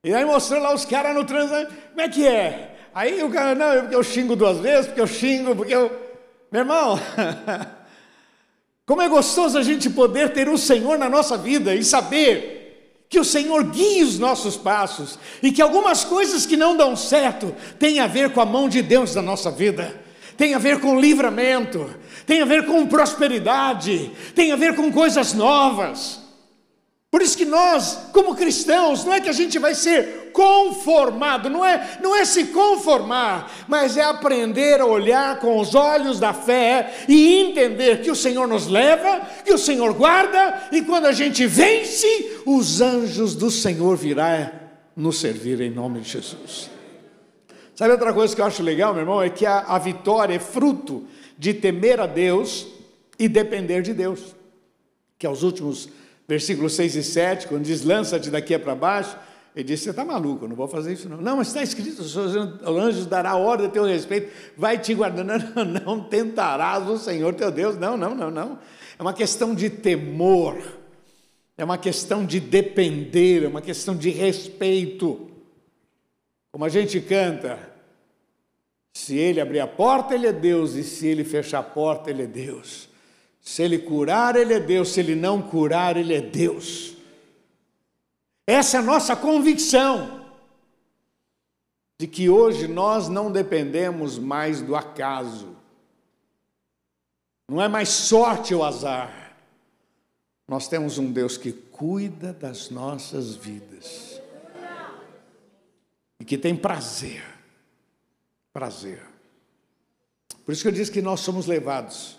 E 0.04 0.14
aí 0.14 0.24
mostrou 0.24 0.62
lá 0.62 0.72
os 0.72 0.84
caras 0.84 1.12
no 1.12 1.24
trânsito, 1.24 1.74
como 1.88 2.00
é 2.02 2.08
que 2.08 2.24
é? 2.24 2.73
Aí 2.94 3.22
o 3.24 3.30
cara, 3.30 3.56
não, 3.56 3.80
porque 3.80 3.96
eu 3.96 4.04
xingo 4.04 4.36
duas 4.36 4.58
vezes, 4.58 4.86
porque 4.86 5.00
eu 5.00 5.06
xingo, 5.06 5.56
porque 5.56 5.74
eu. 5.74 5.90
Meu 6.52 6.60
irmão, 6.60 7.00
como 8.86 9.02
é 9.02 9.08
gostoso 9.08 9.58
a 9.58 9.62
gente 9.62 9.90
poder 9.90 10.32
ter 10.32 10.48
o 10.48 10.56
Senhor 10.56 10.96
na 10.96 11.10
nossa 11.10 11.36
vida 11.36 11.74
e 11.74 11.82
saber 11.82 13.04
que 13.08 13.18
o 13.18 13.24
Senhor 13.24 13.64
guia 13.64 14.04
os 14.04 14.18
nossos 14.18 14.56
passos 14.56 15.18
e 15.42 15.50
que 15.50 15.60
algumas 15.60 16.04
coisas 16.04 16.46
que 16.46 16.56
não 16.56 16.76
dão 16.76 16.94
certo 16.94 17.54
têm 17.78 17.98
a 17.98 18.06
ver 18.06 18.32
com 18.32 18.40
a 18.40 18.46
mão 18.46 18.68
de 18.68 18.80
Deus 18.80 19.14
na 19.16 19.22
nossa 19.22 19.50
vida, 19.50 20.00
tem 20.36 20.54
a 20.54 20.58
ver 20.58 20.78
com 20.78 21.00
livramento, 21.00 21.92
tem 22.24 22.42
a 22.42 22.44
ver 22.44 22.64
com 22.66 22.86
prosperidade, 22.86 24.12
tem 24.36 24.52
a 24.52 24.56
ver 24.56 24.76
com 24.76 24.92
coisas 24.92 25.32
novas. 25.32 26.23
Por 27.14 27.22
isso 27.22 27.38
que 27.38 27.44
nós, 27.44 28.08
como 28.12 28.34
cristãos, 28.34 29.04
não 29.04 29.12
é 29.12 29.20
que 29.20 29.28
a 29.28 29.32
gente 29.32 29.56
vai 29.56 29.72
ser 29.72 30.32
conformado, 30.32 31.48
não 31.48 31.64
é, 31.64 32.00
não 32.02 32.12
é 32.12 32.24
se 32.24 32.46
conformar, 32.46 33.52
mas 33.68 33.96
é 33.96 34.02
aprender 34.02 34.80
a 34.80 34.84
olhar 34.84 35.38
com 35.38 35.60
os 35.60 35.76
olhos 35.76 36.18
da 36.18 36.34
fé 36.34 37.04
e 37.08 37.36
entender 37.36 38.02
que 38.02 38.10
o 38.10 38.16
Senhor 38.16 38.48
nos 38.48 38.66
leva, 38.66 39.20
que 39.44 39.52
o 39.52 39.58
Senhor 39.58 39.92
guarda, 39.92 40.68
e 40.72 40.82
quando 40.82 41.06
a 41.06 41.12
gente 41.12 41.46
vence, 41.46 42.40
os 42.44 42.80
anjos 42.80 43.36
do 43.36 43.48
Senhor 43.48 43.96
virão 43.96 44.50
nos 44.96 45.20
servir 45.20 45.60
em 45.60 45.70
nome 45.70 46.00
de 46.00 46.10
Jesus. 46.10 46.68
Sabe 47.76 47.92
outra 47.92 48.12
coisa 48.12 48.34
que 48.34 48.40
eu 48.40 48.46
acho 48.46 48.60
legal, 48.60 48.92
meu 48.92 49.02
irmão, 49.02 49.22
é 49.22 49.30
que 49.30 49.46
a, 49.46 49.60
a 49.60 49.78
vitória 49.78 50.34
é 50.34 50.40
fruto 50.40 51.06
de 51.38 51.54
temer 51.54 52.00
a 52.00 52.08
Deus 52.08 52.66
e 53.16 53.28
depender 53.28 53.82
de 53.82 53.94
Deus, 53.94 54.34
que 55.16 55.24
é 55.24 55.30
os 55.30 55.44
últimos 55.44 55.88
versículos 56.26 56.74
6 56.74 56.96
e 56.96 57.02
7, 57.02 57.48
quando 57.48 57.64
diz: 57.64 57.84
lança-te 57.84 58.30
daqui 58.30 58.58
para 58.58 58.74
baixo, 58.74 59.16
ele 59.54 59.64
disse: 59.64 59.84
Você 59.84 59.90
está 59.90 60.04
maluco, 60.04 60.44
eu 60.44 60.48
não 60.48 60.56
vou 60.56 60.66
fazer 60.66 60.92
isso 60.92 61.08
não. 61.08 61.18
Não, 61.18 61.36
mas 61.36 61.48
está 61.48 61.62
escrito: 61.62 62.02
o 62.02 62.78
anjo 62.78 63.04
dará 63.06 63.36
ordem 63.36 63.66
a 63.66 63.70
teu 63.70 63.84
respeito, 63.84 64.32
vai 64.56 64.78
te 64.78 64.94
guardando. 64.94 65.32
Não, 65.54 65.64
não 65.64 66.00
tentarás 66.04 66.88
o 66.88 66.98
Senhor 66.98 67.34
teu 67.34 67.50
Deus. 67.50 67.76
Não, 67.76 67.96
não, 67.96 68.14
não, 68.14 68.30
não. 68.30 68.58
É 68.98 69.02
uma 69.02 69.12
questão 69.12 69.54
de 69.54 69.70
temor, 69.70 70.56
é 71.56 71.64
uma 71.64 71.78
questão 71.78 72.24
de 72.24 72.40
depender, 72.40 73.44
é 73.44 73.48
uma 73.48 73.62
questão 73.62 73.96
de 73.96 74.10
respeito. 74.10 75.30
Como 76.50 76.64
a 76.64 76.68
gente 76.68 77.00
canta, 77.00 77.58
Se 78.96 79.16
ele 79.16 79.40
abrir 79.40 79.58
a 79.58 79.66
porta, 79.66 80.14
ele 80.14 80.26
é 80.28 80.32
Deus, 80.32 80.74
e 80.74 80.84
se 80.84 81.06
ele 81.06 81.24
fechar 81.24 81.58
a 81.58 81.64
porta, 81.64 82.10
ele 82.10 82.22
é 82.22 82.26
Deus. 82.26 82.88
Se 83.44 83.62
ele 83.62 83.78
curar, 83.78 84.34
ele 84.34 84.54
é 84.54 84.58
Deus, 84.58 84.88
se 84.88 84.98
ele 84.98 85.14
não 85.14 85.40
curar, 85.40 85.96
ele 85.96 86.14
é 86.14 86.20
Deus. 86.20 86.96
Essa 88.46 88.78
é 88.78 88.80
a 88.80 88.82
nossa 88.82 89.14
convicção 89.14 90.24
de 92.00 92.08
que 92.08 92.28
hoje 92.28 92.66
nós 92.66 93.08
não 93.08 93.30
dependemos 93.30 94.18
mais 94.18 94.60
do 94.60 94.74
acaso. 94.74 95.54
Não 97.46 97.60
é 97.60 97.68
mais 97.68 97.90
sorte 97.90 98.54
ou 98.54 98.64
azar. 98.64 99.36
Nós 100.48 100.66
temos 100.66 100.98
um 100.98 101.12
Deus 101.12 101.36
que 101.36 101.52
cuida 101.52 102.32
das 102.32 102.70
nossas 102.70 103.36
vidas 103.36 104.20
e 106.18 106.24
que 106.24 106.36
tem 106.36 106.56
prazer 106.56 107.34
prazer. 108.54 109.02
Por 110.46 110.52
isso 110.52 110.62
que 110.62 110.68
eu 110.68 110.72
disse 110.72 110.92
que 110.92 111.02
nós 111.02 111.20
somos 111.20 111.46
levados 111.46 112.16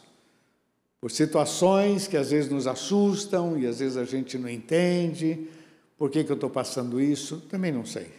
por 1.00 1.12
situações 1.12 2.08
que 2.08 2.18
às 2.18 2.32
vezes 2.32 2.50
nos 2.50 2.68
assustam 2.68 3.58
e 3.58 3.68
às 3.68 3.80
vezes 3.80 3.98
a 3.98 4.06
gente 4.06 4.38
não 4.38 4.50
entende. 4.50 5.50
Por 5.98 6.10
que, 6.10 6.24
que 6.24 6.32
eu 6.32 6.36
estou 6.36 6.50
passando 6.50 7.00
isso? 7.00 7.42
Também 7.42 7.72
não 7.72 7.86
sei. 7.86 8.12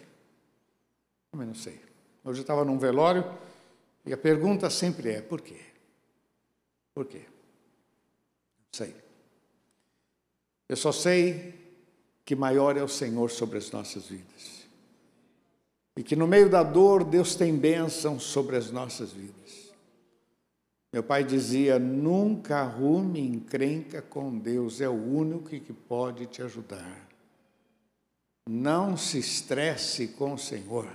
Também 1.30 1.46
não 1.46 1.54
sei. 1.54 1.80
Hoje 2.24 2.40
eu 2.40 2.42
estava 2.42 2.64
num 2.64 2.78
velório 2.78 3.24
e 4.04 4.12
a 4.12 4.16
pergunta 4.16 4.70
sempre 4.70 5.10
é: 5.10 5.20
por 5.20 5.40
quê? 5.40 5.60
Por 6.94 7.06
quê? 7.06 7.22
Não 7.26 8.72
sei. 8.72 8.94
Eu 10.68 10.76
só 10.76 10.92
sei 10.92 11.54
que 12.24 12.34
maior 12.34 12.76
é 12.76 12.82
o 12.82 12.88
Senhor 12.88 13.30
sobre 13.30 13.58
as 13.58 13.70
nossas 13.70 14.06
vidas. 14.06 14.66
E 15.96 16.02
que 16.02 16.16
no 16.16 16.26
meio 16.26 16.50
da 16.50 16.62
dor, 16.62 17.04
Deus 17.04 17.34
tem 17.34 17.56
bênção 17.56 18.18
sobre 18.18 18.56
as 18.56 18.70
nossas 18.70 19.12
vidas. 19.12 19.65
Meu 20.92 21.02
pai 21.02 21.24
dizia: 21.24 21.78
nunca 21.78 22.58
arrume 22.58 23.20
encrenca 23.20 24.00
com 24.00 24.38
Deus, 24.38 24.80
é 24.80 24.88
o 24.88 24.92
único 24.92 25.48
que 25.48 25.72
pode 25.72 26.26
te 26.26 26.42
ajudar. 26.42 27.06
Não 28.48 28.96
se 28.96 29.18
estresse 29.18 30.08
com 30.08 30.34
o 30.34 30.38
Senhor, 30.38 30.86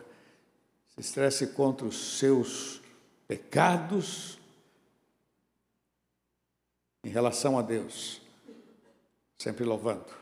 se 0.88 1.02
estresse 1.02 1.48
contra 1.48 1.86
os 1.86 2.18
seus 2.18 2.82
pecados 3.28 4.40
em 7.04 7.10
relação 7.10 7.58
a 7.58 7.62
Deus, 7.62 8.22
sempre 9.38 9.66
louvando 9.66 10.14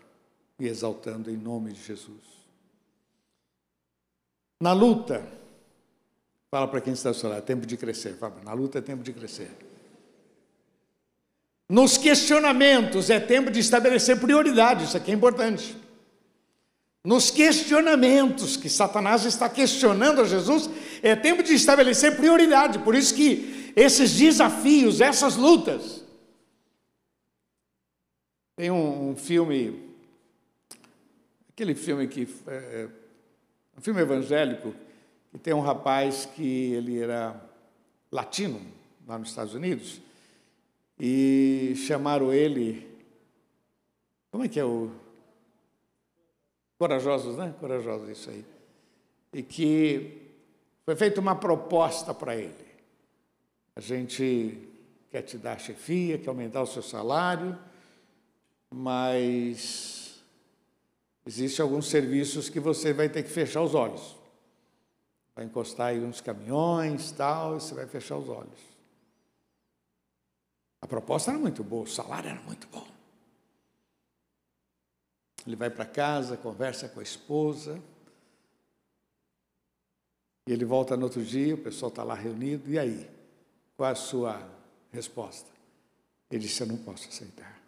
e 0.58 0.68
exaltando 0.68 1.30
em 1.30 1.38
nome 1.38 1.74
de 1.74 1.84
Jesus. 1.84 2.40
Na 4.62 4.74
luta, 4.74 5.39
fala 6.50 6.68
para 6.68 6.82
quem 6.82 6.94
está 6.94 7.10
ao 7.10 7.16
seu 7.16 7.32
é 7.34 7.42
tempo 7.42 7.66
de 7.66 7.78
crescer. 7.78 8.16
Fala, 8.16 8.36
na 8.44 8.54
luta 8.54 8.80
é 8.80 8.82
tempo 8.82 9.04
de 9.04 9.14
crescer. 9.14 9.52
Nos 11.70 11.98
questionamentos 11.98 13.10
é 13.10 13.20
tempo 13.20 13.52
de 13.52 13.60
estabelecer 13.60 14.20
prioridades, 14.20 14.90
isso 14.90 14.98
aqui 14.98 15.12
é 15.12 15.14
importante. 15.14 15.78
Nos 17.04 17.30
questionamentos 17.30 18.58
que 18.58 18.70
Satanás 18.70 19.24
está 19.24 19.48
questionando 19.48 20.22
a 20.22 20.26
Jesus, 20.26 20.70
é 21.02 21.16
tempo 21.16 21.44
de 21.44 21.54
estabelecer 21.54 22.18
prioridade. 22.18 22.80
Por 22.80 22.96
isso 22.96 23.14
que 23.14 23.72
esses 23.76 24.18
desafios, 24.18 25.00
essas 25.00 25.36
lutas. 25.36 26.04
Tem 28.56 28.70
um, 28.70 29.12
um 29.12 29.16
filme, 29.16 29.94
aquele 31.54 31.76
filme 31.76 32.08
que 32.08 32.28
é, 32.48 32.88
um 33.78 33.82
filme 33.82 34.02
evangélico 34.02 34.76
que 35.32 35.38
tem 35.38 35.54
um 35.54 35.62
rapaz 35.62 36.26
que 36.26 36.74
ele 36.74 37.00
era 37.00 37.40
latino 38.12 38.62
lá 39.08 39.18
nos 39.18 39.30
Estados 39.30 39.54
Unidos 39.54 40.02
e 41.00 41.74
chamaram 41.88 42.34
ele 42.34 42.88
como 44.32 44.44
é 44.44 44.48
que 44.48 44.60
é 44.60 44.66
o 44.66 44.92
corajosos, 46.78 47.36
né? 47.36 47.54
Corajosos 47.60 48.10
isso 48.10 48.30
aí. 48.30 48.46
E 49.34 49.42
que 49.42 50.32
foi 50.86 50.96
feita 50.96 51.20
uma 51.20 51.36
proposta 51.36 52.14
para 52.14 52.36
ele. 52.36 52.70
A 53.76 53.82
gente 53.82 54.70
quer 55.10 55.24
te 55.24 55.38
dar 55.38 55.60
chefia, 55.60 56.18
quer 56.18 56.30
aumentar 56.30 56.62
o 56.62 56.68
seu 56.68 56.84
salário, 56.84 57.58
mas 58.70 60.10
Existem 61.30 61.62
alguns 61.62 61.86
serviços 61.88 62.50
que 62.50 62.60
você 62.60 62.92
vai 62.92 63.08
ter 63.08 63.22
que 63.22 63.30
fechar 63.30 63.62
os 63.62 63.76
olhos. 63.76 64.16
Vai 65.40 65.46
encostar 65.46 65.88
aí 65.88 66.04
uns 66.04 66.20
caminhões, 66.20 67.14
tal, 67.14 67.56
e 67.56 67.62
você 67.62 67.74
vai 67.74 67.88
fechar 67.88 68.18
os 68.18 68.28
olhos. 68.28 68.60
A 70.82 70.86
proposta 70.86 71.32
era 71.32 71.40
muito 71.40 71.64
boa, 71.64 71.84
o 71.84 71.88
salário 71.88 72.30
era 72.30 72.42
muito 72.42 72.68
bom. 72.68 72.86
Ele 75.48 75.56
vai 75.56 75.70
para 75.70 75.86
casa, 75.86 76.36
conversa 76.36 76.90
com 76.90 77.00
a 77.00 77.04
esposa. 77.04 77.82
E 80.46 80.52
ele 80.52 80.66
volta 80.66 80.98
no 80.98 81.06
outro 81.06 81.24
dia, 81.24 81.56
o 81.56 81.64
pessoal 81.64 81.88
está 81.88 82.04
lá 82.04 82.16
reunido. 82.16 82.70
E 82.70 82.78
aí? 82.78 83.10
Qual 83.78 83.90
a 83.90 83.96
sua 83.96 84.46
resposta? 84.92 85.50
Ele 86.30 86.42
disse: 86.42 86.64
Eu 86.64 86.68
não 86.68 86.78
posso 86.80 87.08
aceitar. 87.08 87.62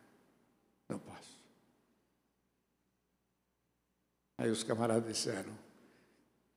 Não 0.90 1.00
posso. 1.00 1.40
Aí 4.38 4.50
os 4.52 4.62
camaradas 4.62 5.08
disseram: 5.08 5.58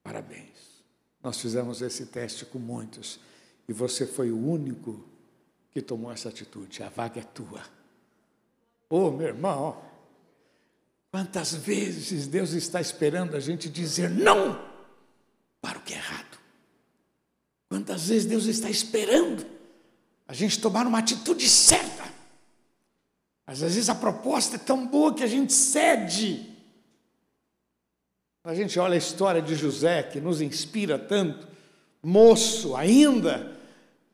parabéns, 0.02 0.73
nós 1.24 1.40
fizemos 1.40 1.80
esse 1.80 2.04
teste 2.04 2.44
com 2.44 2.58
muitos 2.58 3.18
e 3.66 3.72
você 3.72 4.06
foi 4.06 4.30
o 4.30 4.36
único 4.38 5.02
que 5.70 5.80
tomou 5.80 6.12
essa 6.12 6.28
atitude, 6.28 6.82
a 6.82 6.90
vaga 6.90 7.18
é 7.20 7.24
tua. 7.24 7.62
Ô 8.90 9.06
oh, 9.06 9.10
meu 9.10 9.28
irmão, 9.28 9.82
quantas 11.10 11.54
vezes 11.54 12.26
Deus 12.26 12.52
está 12.52 12.78
esperando 12.78 13.34
a 13.34 13.40
gente 13.40 13.70
dizer 13.70 14.10
não 14.10 14.62
para 15.62 15.78
o 15.78 15.80
que 15.80 15.94
é 15.94 15.96
errado? 15.96 16.38
Quantas 17.70 18.08
vezes 18.08 18.26
Deus 18.26 18.44
está 18.44 18.68
esperando 18.68 19.46
a 20.28 20.34
gente 20.34 20.60
tomar 20.60 20.86
uma 20.86 20.98
atitude 20.98 21.48
certa? 21.48 22.04
Às 23.46 23.60
vezes 23.60 23.88
a 23.88 23.94
proposta 23.94 24.56
é 24.56 24.58
tão 24.58 24.86
boa 24.86 25.14
que 25.14 25.24
a 25.24 25.26
gente 25.26 25.54
cede 25.54 26.53
a 28.44 28.54
gente 28.54 28.78
olha 28.78 28.94
a 28.94 28.98
história 28.98 29.40
de 29.40 29.54
José, 29.54 30.02
que 30.02 30.20
nos 30.20 30.42
inspira 30.42 30.98
tanto, 30.98 31.48
moço 32.02 32.76
ainda, 32.76 33.58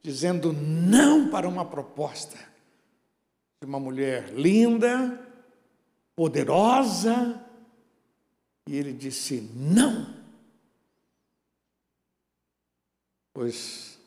dizendo 0.01 0.53
não 0.53 1.29
para 1.31 1.49
uma 1.49 1.65
proposta 1.65 2.39
de 3.61 3.67
uma 3.67 3.81
mulher 3.81 4.33
linda, 4.33 5.21
poderosa, 6.15 7.45
e 8.69 8.77
ele 8.77 8.93
disse 8.93 9.41
não. 9.53 10.15
Pois, 13.35 13.99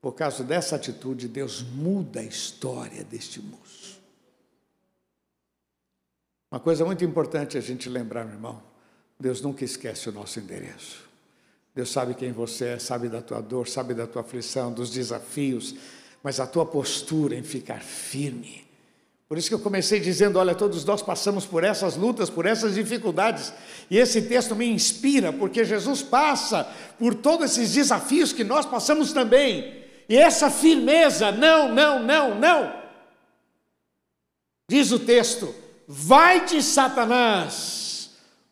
por 0.00 0.14
causa 0.14 0.42
dessa 0.42 0.74
atitude, 0.74 1.28
Deus 1.28 1.62
muda 1.62 2.18
a 2.18 2.24
história 2.24 3.04
deste 3.04 3.40
moço. 3.40 4.02
Uma 6.50 6.58
coisa 6.58 6.84
muito 6.84 7.04
importante 7.04 7.56
a 7.56 7.60
gente 7.60 7.88
lembrar, 7.88 8.24
meu 8.24 8.34
irmão 8.34 8.73
Deus 9.18 9.40
nunca 9.40 9.64
esquece 9.64 10.08
o 10.08 10.12
nosso 10.12 10.38
endereço. 10.38 11.04
Deus 11.74 11.90
sabe 11.90 12.14
quem 12.14 12.32
você 12.32 12.68
é, 12.68 12.78
sabe 12.78 13.08
da 13.08 13.20
tua 13.20 13.40
dor, 13.40 13.68
sabe 13.68 13.94
da 13.94 14.06
tua 14.06 14.22
aflição, 14.22 14.72
dos 14.72 14.90
desafios, 14.90 15.74
mas 16.22 16.38
a 16.38 16.46
tua 16.46 16.64
postura 16.64 17.34
em 17.34 17.42
ficar 17.42 17.80
firme. 17.80 18.64
Por 19.28 19.38
isso 19.38 19.48
que 19.48 19.54
eu 19.54 19.60
comecei 19.60 19.98
dizendo: 19.98 20.38
olha, 20.38 20.54
todos 20.54 20.84
nós 20.84 21.02
passamos 21.02 21.44
por 21.44 21.64
essas 21.64 21.96
lutas, 21.96 22.30
por 22.30 22.46
essas 22.46 22.74
dificuldades, 22.74 23.52
e 23.90 23.98
esse 23.98 24.22
texto 24.22 24.54
me 24.54 24.66
inspira, 24.66 25.32
porque 25.32 25.64
Jesus 25.64 26.02
passa 26.02 26.64
por 26.98 27.14
todos 27.14 27.52
esses 27.52 27.72
desafios 27.72 28.32
que 28.32 28.44
nós 28.44 28.64
passamos 28.64 29.12
também, 29.12 29.82
e 30.08 30.16
essa 30.16 30.50
firmeza, 30.50 31.32
não, 31.32 31.74
não, 31.74 32.00
não, 32.00 32.38
não. 32.38 32.72
Diz 34.68 34.92
o 34.92 34.98
texto: 35.00 35.52
vai-te, 35.88 36.62
Satanás 36.62 37.83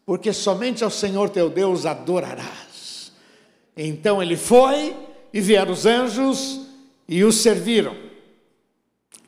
porque 0.05 0.33
somente 0.33 0.83
ao 0.83 0.91
Senhor 0.91 1.31
teu 1.31 1.49
Deus 1.49 1.87
adorarás. 1.87 3.12
Então 3.77 4.23
ele 4.23 4.37
foi 4.37 4.97
e 5.33 5.41
vieram 5.41 5.73
os 5.73 5.87
anjos 5.87 6.67
e 7.09 7.25
o 7.25 7.33
serviram. 7.33 7.97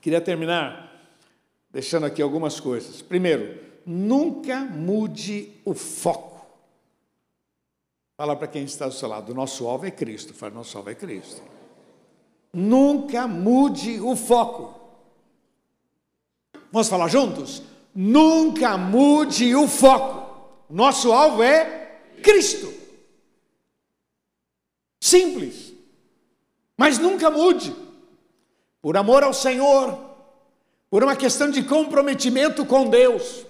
Queria 0.00 0.20
terminar 0.20 0.84
deixando 1.70 2.06
aqui 2.06 2.22
algumas 2.22 2.60
coisas. 2.60 3.02
Primeiro, 3.02 3.58
nunca 3.84 4.60
mude 4.60 5.52
o 5.64 5.74
foco. 5.74 6.46
Fala 8.16 8.36
para 8.36 8.46
quem 8.46 8.62
está 8.62 8.86
do 8.86 8.94
seu 8.94 9.08
lado, 9.08 9.34
nosso 9.34 9.66
alvo 9.66 9.86
é 9.86 9.90
Cristo. 9.90 10.32
Fala, 10.32 10.54
nosso 10.54 10.76
alvo 10.76 10.90
é 10.90 10.94
Cristo. 10.94 11.42
Nunca 12.52 13.26
mude 13.26 14.00
o 14.00 14.14
foco. 14.14 14.80
Vamos 16.70 16.88
falar 16.88 17.08
juntos? 17.08 17.62
Nunca 17.92 18.78
mude 18.78 19.54
o 19.56 19.66
foco. 19.66 20.23
Nosso 20.68 21.12
alvo 21.12 21.42
é 21.42 21.98
Cristo. 22.22 22.72
Simples. 25.00 25.72
Mas 26.76 26.98
nunca 26.98 27.30
mude. 27.30 27.74
Por 28.80 28.96
amor 28.96 29.22
ao 29.22 29.32
Senhor, 29.32 29.98
por 30.90 31.02
uma 31.02 31.16
questão 31.16 31.50
de 31.50 31.62
comprometimento 31.62 32.66
com 32.66 32.88
Deus. 32.88 33.46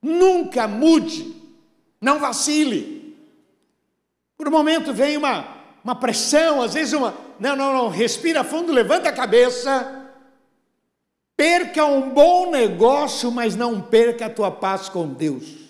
Nunca 0.00 0.66
mude. 0.66 1.34
Não 2.00 2.18
vacile. 2.18 3.16
Por 4.36 4.48
um 4.48 4.50
momento 4.50 4.92
vem 4.92 5.16
uma, 5.16 5.56
uma 5.84 5.94
pressão, 5.94 6.60
às 6.60 6.74
vezes 6.74 6.92
uma. 6.92 7.14
Não, 7.38 7.54
não, 7.54 7.72
não. 7.72 7.88
Respira 7.88 8.42
fundo, 8.42 8.72
levanta 8.72 9.08
a 9.08 9.12
cabeça. 9.12 10.10
Perca 11.36 11.84
um 11.84 12.10
bom 12.10 12.50
negócio, 12.50 13.30
mas 13.30 13.54
não 13.54 13.80
perca 13.80 14.26
a 14.26 14.30
tua 14.30 14.50
paz 14.50 14.88
com 14.88 15.06
Deus. 15.08 15.61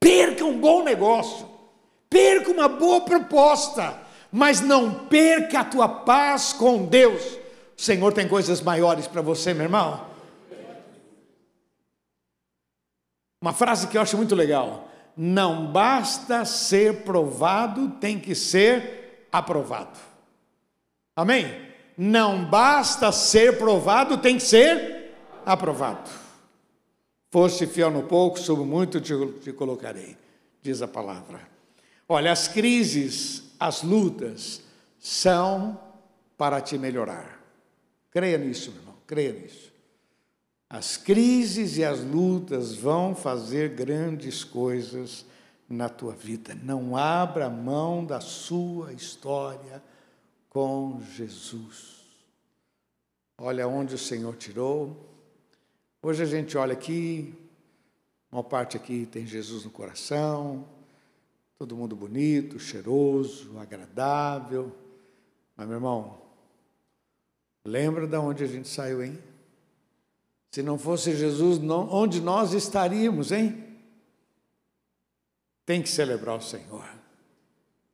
Perca 0.00 0.44
um 0.44 0.58
bom 0.58 0.82
negócio. 0.82 1.46
Perca 2.08 2.50
uma 2.50 2.66
boa 2.66 3.02
proposta, 3.02 3.96
mas 4.32 4.60
não 4.60 5.06
perca 5.06 5.60
a 5.60 5.64
tua 5.64 5.88
paz 5.88 6.52
com 6.52 6.86
Deus. 6.86 7.22
O 7.78 7.82
Senhor 7.82 8.12
tem 8.12 8.26
coisas 8.26 8.60
maiores 8.60 9.06
para 9.06 9.22
você, 9.22 9.54
meu 9.54 9.64
irmão. 9.64 10.08
Uma 13.40 13.52
frase 13.52 13.86
que 13.86 13.96
eu 13.96 14.02
acho 14.02 14.16
muito 14.16 14.34
legal. 14.34 14.88
Não 15.16 15.66
basta 15.70 16.44
ser 16.44 17.04
provado, 17.04 17.90
tem 18.00 18.18
que 18.18 18.34
ser 18.34 19.26
aprovado. 19.30 19.98
Amém? 21.14 21.70
Não 21.96 22.44
basta 22.44 23.12
ser 23.12 23.58
provado, 23.58 24.18
tem 24.18 24.36
que 24.36 24.42
ser 24.42 25.14
aprovado. 25.44 26.19
Foste 27.30 27.66
fiel 27.66 27.90
no 27.90 28.02
pouco, 28.02 28.38
sobre 28.38 28.64
muito 28.64 29.00
te, 29.00 29.14
te 29.40 29.52
colocarei, 29.52 30.16
diz 30.60 30.82
a 30.82 30.88
palavra. 30.88 31.40
Olha, 32.08 32.32
as 32.32 32.48
crises, 32.48 33.44
as 33.58 33.82
lutas, 33.82 34.62
são 34.98 35.80
para 36.36 36.60
te 36.60 36.76
melhorar. 36.76 37.40
Creia 38.10 38.36
nisso, 38.36 38.72
meu 38.72 38.80
irmão, 38.80 38.96
creia 39.06 39.32
nisso. 39.32 39.70
As 40.68 40.96
crises 40.96 41.76
e 41.76 41.84
as 41.84 42.00
lutas 42.00 42.74
vão 42.74 43.14
fazer 43.14 43.70
grandes 43.70 44.42
coisas 44.42 45.24
na 45.68 45.88
tua 45.88 46.12
vida. 46.12 46.54
Não 46.54 46.96
abra 46.96 47.48
mão 47.48 48.04
da 48.04 48.20
sua 48.20 48.92
história 48.92 49.82
com 50.48 51.00
Jesus. 51.16 52.00
Olha 53.38 53.66
onde 53.68 53.94
o 53.94 53.98
Senhor 53.98 54.36
tirou. 54.36 55.09
Hoje 56.02 56.22
a 56.22 56.26
gente 56.26 56.56
olha 56.56 56.72
aqui, 56.72 57.34
uma 58.32 58.42
parte 58.42 58.74
aqui 58.74 59.04
tem 59.04 59.26
Jesus 59.26 59.66
no 59.66 59.70
coração, 59.70 60.66
todo 61.58 61.76
mundo 61.76 61.94
bonito, 61.94 62.58
cheiroso, 62.58 63.58
agradável. 63.58 64.74
Mas, 65.54 65.66
meu 65.66 65.76
irmão, 65.76 66.22
lembra 67.62 68.06
de 68.06 68.16
onde 68.16 68.42
a 68.42 68.46
gente 68.46 68.66
saiu, 68.66 69.04
hein? 69.04 69.18
Se 70.50 70.62
não 70.62 70.78
fosse 70.78 71.14
Jesus, 71.14 71.58
onde 71.62 72.18
nós 72.22 72.54
estaríamos, 72.54 73.30
hein? 73.30 73.62
Tem 75.66 75.82
que 75.82 75.88
celebrar 75.90 76.38
o 76.38 76.40
Senhor. 76.40 76.88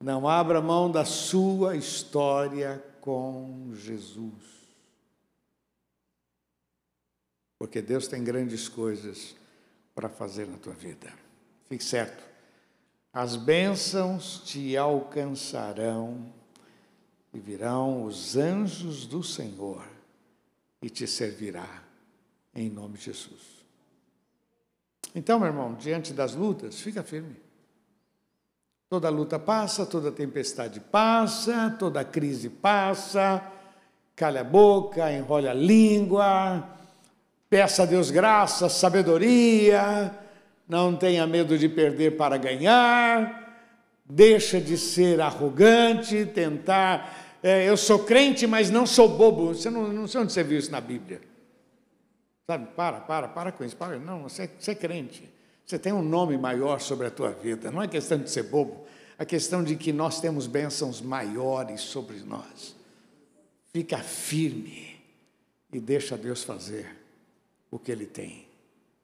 Não 0.00 0.28
abra 0.28 0.62
mão 0.62 0.88
da 0.88 1.04
sua 1.04 1.74
história 1.74 2.80
com 3.00 3.72
Jesus. 3.74 4.65
Porque 7.58 7.80
Deus 7.80 8.06
tem 8.06 8.22
grandes 8.22 8.68
coisas 8.68 9.34
para 9.94 10.08
fazer 10.08 10.46
na 10.46 10.58
tua 10.58 10.74
vida. 10.74 11.12
Fique 11.68 11.84
certo. 11.84 12.22
As 13.12 13.34
bênçãos 13.34 14.42
te 14.44 14.76
alcançarão 14.76 16.32
e 17.32 17.38
virão 17.38 18.04
os 18.04 18.36
anjos 18.36 19.06
do 19.06 19.22
Senhor 19.22 19.86
e 20.82 20.90
te 20.90 21.06
servirá 21.06 21.82
em 22.54 22.68
nome 22.68 22.98
de 22.98 23.04
Jesus. 23.04 23.64
Então, 25.14 25.38
meu 25.38 25.48
irmão, 25.48 25.74
diante 25.74 26.12
das 26.12 26.34
lutas, 26.34 26.80
fica 26.80 27.02
firme. 27.02 27.36
Toda 28.88 29.08
luta 29.08 29.38
passa, 29.38 29.84
toda 29.84 30.12
tempestade 30.12 30.78
passa, 30.78 31.74
toda 31.78 32.04
crise 32.04 32.50
passa. 32.50 33.42
Calha 34.14 34.42
a 34.42 34.44
boca, 34.44 35.10
enrola 35.12 35.50
a 35.50 35.54
língua, 35.54 36.75
peça 37.48 37.84
a 37.84 37.86
Deus 37.86 38.10
graça, 38.10 38.68
sabedoria, 38.68 40.12
não 40.68 40.96
tenha 40.96 41.26
medo 41.26 41.56
de 41.56 41.68
perder 41.68 42.16
para 42.16 42.36
ganhar, 42.36 43.64
deixa 44.04 44.60
de 44.60 44.76
ser 44.76 45.20
arrogante, 45.20 46.26
tentar. 46.26 47.38
É, 47.42 47.68
eu 47.68 47.76
sou 47.76 48.00
crente, 48.00 48.46
mas 48.46 48.70
não 48.70 48.86
sou 48.86 49.08
bobo. 49.08 49.54
Você 49.54 49.70
não, 49.70 49.88
não 49.88 50.08
sei 50.08 50.20
onde 50.20 50.32
você 50.32 50.42
viu 50.42 50.58
isso 50.58 50.72
na 50.72 50.80
Bíblia. 50.80 51.20
Sabe, 52.48 52.66
para, 52.76 53.00
para, 53.00 53.28
para 53.28 53.52
com 53.52 53.64
isso. 53.64 53.76
Para. 53.76 53.98
Não, 53.98 54.24
você, 54.24 54.50
você 54.58 54.72
é 54.72 54.74
crente. 54.74 55.28
Você 55.64 55.78
tem 55.78 55.92
um 55.92 56.02
nome 56.02 56.36
maior 56.36 56.80
sobre 56.80 57.06
a 57.06 57.10
tua 57.10 57.30
vida. 57.30 57.70
Não 57.70 57.82
é 57.82 57.88
questão 57.88 58.18
de 58.18 58.30
ser 58.30 58.44
bobo, 58.44 58.86
é 59.18 59.24
questão 59.24 59.64
de 59.64 59.74
que 59.76 59.92
nós 59.92 60.20
temos 60.20 60.46
bênçãos 60.46 61.00
maiores 61.00 61.80
sobre 61.80 62.18
nós. 62.18 62.76
Fica 63.72 63.98
firme 63.98 64.96
e 65.72 65.80
deixa 65.80 66.16
Deus 66.16 66.44
fazer 66.44 67.05
o 67.70 67.78
que 67.78 67.92
Ele 67.92 68.06
tem. 68.06 68.46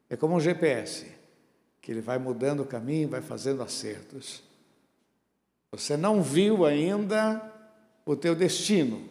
É 0.09 0.16
como 0.16 0.35
um 0.37 0.40
GPS, 0.40 1.07
que 1.81 1.90
ele 1.90 2.03
vai 2.03 2.18
mudando 2.18 2.61
o 2.61 2.66
caminho, 2.66 3.09
vai 3.09 3.22
fazendo 3.22 3.62
acertos. 3.62 4.42
Você 5.72 5.96
não 5.96 6.22
viu 6.22 6.66
ainda 6.66 7.42
o 8.05 8.14
teu 8.14 8.35
destino. 8.35 9.09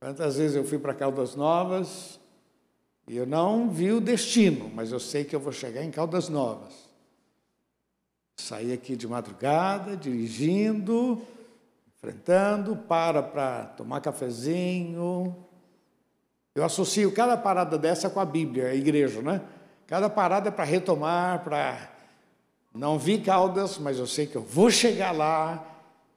Quantas 0.00 0.36
vezes 0.36 0.56
eu 0.56 0.64
fui 0.64 0.78
para 0.78 0.94
Caldas 0.94 1.36
Novas 1.36 2.18
e 3.06 3.16
eu 3.16 3.26
não 3.26 3.70
vi 3.70 3.92
o 3.92 4.00
destino, 4.00 4.70
mas 4.74 4.90
eu 4.90 4.98
sei 4.98 5.24
que 5.24 5.36
eu 5.36 5.40
vou 5.40 5.52
chegar 5.52 5.84
em 5.84 5.90
Caldas 5.90 6.28
Novas. 6.28 6.72
Saí 8.36 8.72
aqui 8.72 8.96
de 8.96 9.06
madrugada, 9.06 9.96
dirigindo, 9.96 11.20
enfrentando, 11.96 12.74
para 12.74 13.22
para 13.22 13.66
tomar 13.66 14.00
cafezinho. 14.00 15.36
Eu 16.54 16.64
associo 16.64 17.10
cada 17.12 17.36
parada 17.36 17.78
dessa 17.78 18.10
com 18.10 18.20
a 18.20 18.24
Bíblia, 18.24 18.68
a 18.68 18.74
igreja, 18.74 19.22
né? 19.22 19.40
Cada 19.86 20.10
parada 20.10 20.48
é 20.48 20.52
para 20.52 20.64
retomar, 20.64 21.42
para 21.42 21.90
não 22.74 22.98
vi 22.98 23.18
Caldas, 23.18 23.78
mas 23.78 23.98
eu 23.98 24.06
sei 24.06 24.26
que 24.26 24.36
eu 24.36 24.42
vou 24.42 24.70
chegar 24.70 25.12
lá 25.12 25.66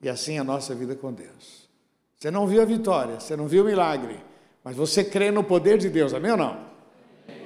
e 0.01 0.09
assim 0.09 0.35
é 0.35 0.39
a 0.39 0.43
nossa 0.43 0.75
vida 0.75 0.95
com 0.95 1.11
Deus. 1.11 1.69
Você 2.17 2.29
não 2.29 2.47
viu 2.47 2.61
a 2.61 2.65
vitória, 2.65 3.19
você 3.19 3.35
não 3.35 3.47
viu 3.47 3.63
o 3.63 3.65
milagre, 3.65 4.19
mas 4.63 4.75
você 4.75 5.03
crê 5.03 5.31
no 5.31 5.43
poder 5.43 5.77
de 5.77 5.89
Deus, 5.89 6.13
amém 6.13 6.31
ou 6.31 6.37
não? 6.37 6.57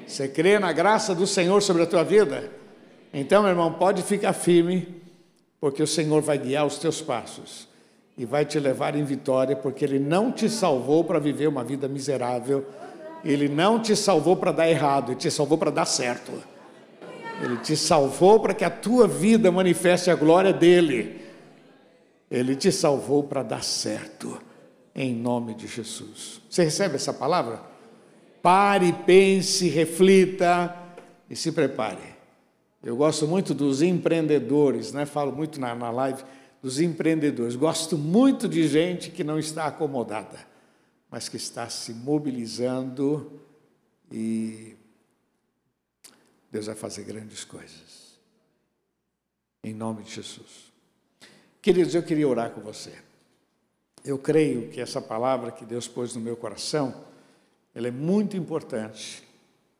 Você 0.07 0.27
crê 0.27 0.57
na 0.57 0.71
graça 0.71 1.13
do 1.13 1.27
Senhor 1.27 1.61
sobre 1.61 1.83
a 1.83 1.87
tua 1.87 2.03
vida? 2.03 2.51
Então, 3.13 3.43
meu 3.43 3.51
irmão, 3.51 3.73
pode 3.73 4.01
ficar 4.01 4.33
firme, 4.33 5.01
porque 5.59 5.81
o 5.83 5.87
Senhor 5.87 6.21
vai 6.21 6.37
guiar 6.37 6.65
os 6.65 6.77
teus 6.79 7.01
passos 7.01 7.68
e 8.19 8.25
vai 8.25 8.43
te 8.43 8.59
levar 8.59 8.97
em 8.97 9.03
vitória, 9.05 9.55
porque 9.55 9.85
Ele 9.85 9.97
não 9.97 10.29
te 10.29 10.49
salvou 10.49 11.05
para 11.05 11.19
viver 11.19 11.47
uma 11.47 11.63
vida 11.63 11.87
miserável, 11.87 12.65
Ele 13.23 13.47
não 13.47 13.79
te 13.79 13.95
salvou 13.95 14.35
para 14.35 14.51
dar 14.51 14.69
errado, 14.69 15.13
Ele 15.13 15.19
te 15.19 15.31
salvou 15.31 15.57
para 15.57 15.71
dar 15.71 15.85
certo. 15.85 16.33
Ele 17.41 17.55
te 17.59 17.77
salvou 17.77 18.41
para 18.41 18.53
que 18.53 18.65
a 18.65 18.69
tua 18.69 19.07
vida 19.07 19.49
manifeste 19.49 20.11
a 20.11 20.15
glória 20.15 20.51
dEle. 20.51 21.17
Ele 22.29 22.57
te 22.57 22.73
salvou 22.73 23.23
para 23.23 23.41
dar 23.41 23.63
certo, 23.63 24.37
em 24.93 25.15
nome 25.15 25.53
de 25.53 25.65
Jesus. 25.65 26.41
Você 26.49 26.65
recebe 26.65 26.95
essa 26.95 27.13
palavra? 27.13 27.61
Pare, 28.41 28.91
pense, 29.05 29.69
reflita 29.69 30.75
e 31.29 31.37
se 31.37 31.53
prepare. 31.53 32.19
Eu 32.83 32.97
gosto 32.97 33.25
muito 33.25 33.53
dos 33.53 33.81
empreendedores, 33.81 34.91
né? 34.91 35.05
falo 35.05 35.31
muito 35.31 35.57
na, 35.57 35.73
na 35.73 35.89
live 35.89 36.21
dos 36.61 36.79
empreendedores. 36.79 37.55
Gosto 37.55 37.97
muito 37.97 38.47
de 38.47 38.67
gente 38.67 39.11
que 39.11 39.23
não 39.23 39.39
está 39.39 39.65
acomodada, 39.65 40.47
mas 41.09 41.29
que 41.29 41.37
está 41.37 41.69
se 41.69 41.93
mobilizando 41.93 43.41
e 44.11 44.75
Deus 46.51 46.65
vai 46.65 46.75
fazer 46.75 47.03
grandes 47.03 47.43
coisas. 47.43 48.19
Em 49.63 49.73
nome 49.73 50.03
de 50.03 50.11
Jesus. 50.11 50.71
Queridos, 51.61 51.93
eu 51.93 52.03
queria 52.03 52.27
orar 52.27 52.51
com 52.51 52.61
você. 52.61 52.93
Eu 54.03 54.17
creio 54.17 54.69
que 54.69 54.79
essa 54.79 55.01
palavra 55.01 55.51
que 55.51 55.65
Deus 55.65 55.87
pôs 55.87 56.15
no 56.15 56.21
meu 56.21 56.37
coração 56.37 57.09
ela 57.73 57.87
é 57.87 57.91
muito 57.91 58.35
importante 58.35 59.23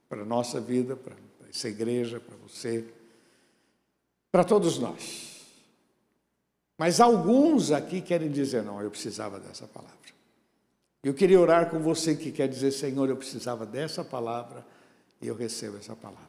para 0.08 0.22
a 0.22 0.26
nossa 0.26 0.62
vida, 0.62 0.96
para 0.96 1.16
essa 1.50 1.68
igreja, 1.68 2.20
para 2.20 2.36
você, 2.38 2.86
para 4.32 4.44
todos 4.44 4.78
nós. 4.78 5.39
Mas 6.80 7.02
alguns 7.02 7.74
aqui 7.74 8.00
querem 8.00 8.32
dizer: 8.32 8.64
não, 8.64 8.82
eu 8.82 8.90
precisava 8.90 9.38
dessa 9.38 9.68
palavra. 9.68 9.98
Eu 11.04 11.14
queria 11.14 11.38
orar 11.38 11.70
com 11.70 11.80
você 11.80 12.16
que 12.16 12.32
quer 12.32 12.48
dizer: 12.48 12.72
Senhor, 12.72 13.10
eu 13.10 13.18
precisava 13.18 13.66
dessa 13.66 14.02
palavra 14.02 14.66
e 15.22 15.28
eu 15.28 15.36
recebo 15.36 15.76
essa 15.76 15.94
palavra. 15.94 16.24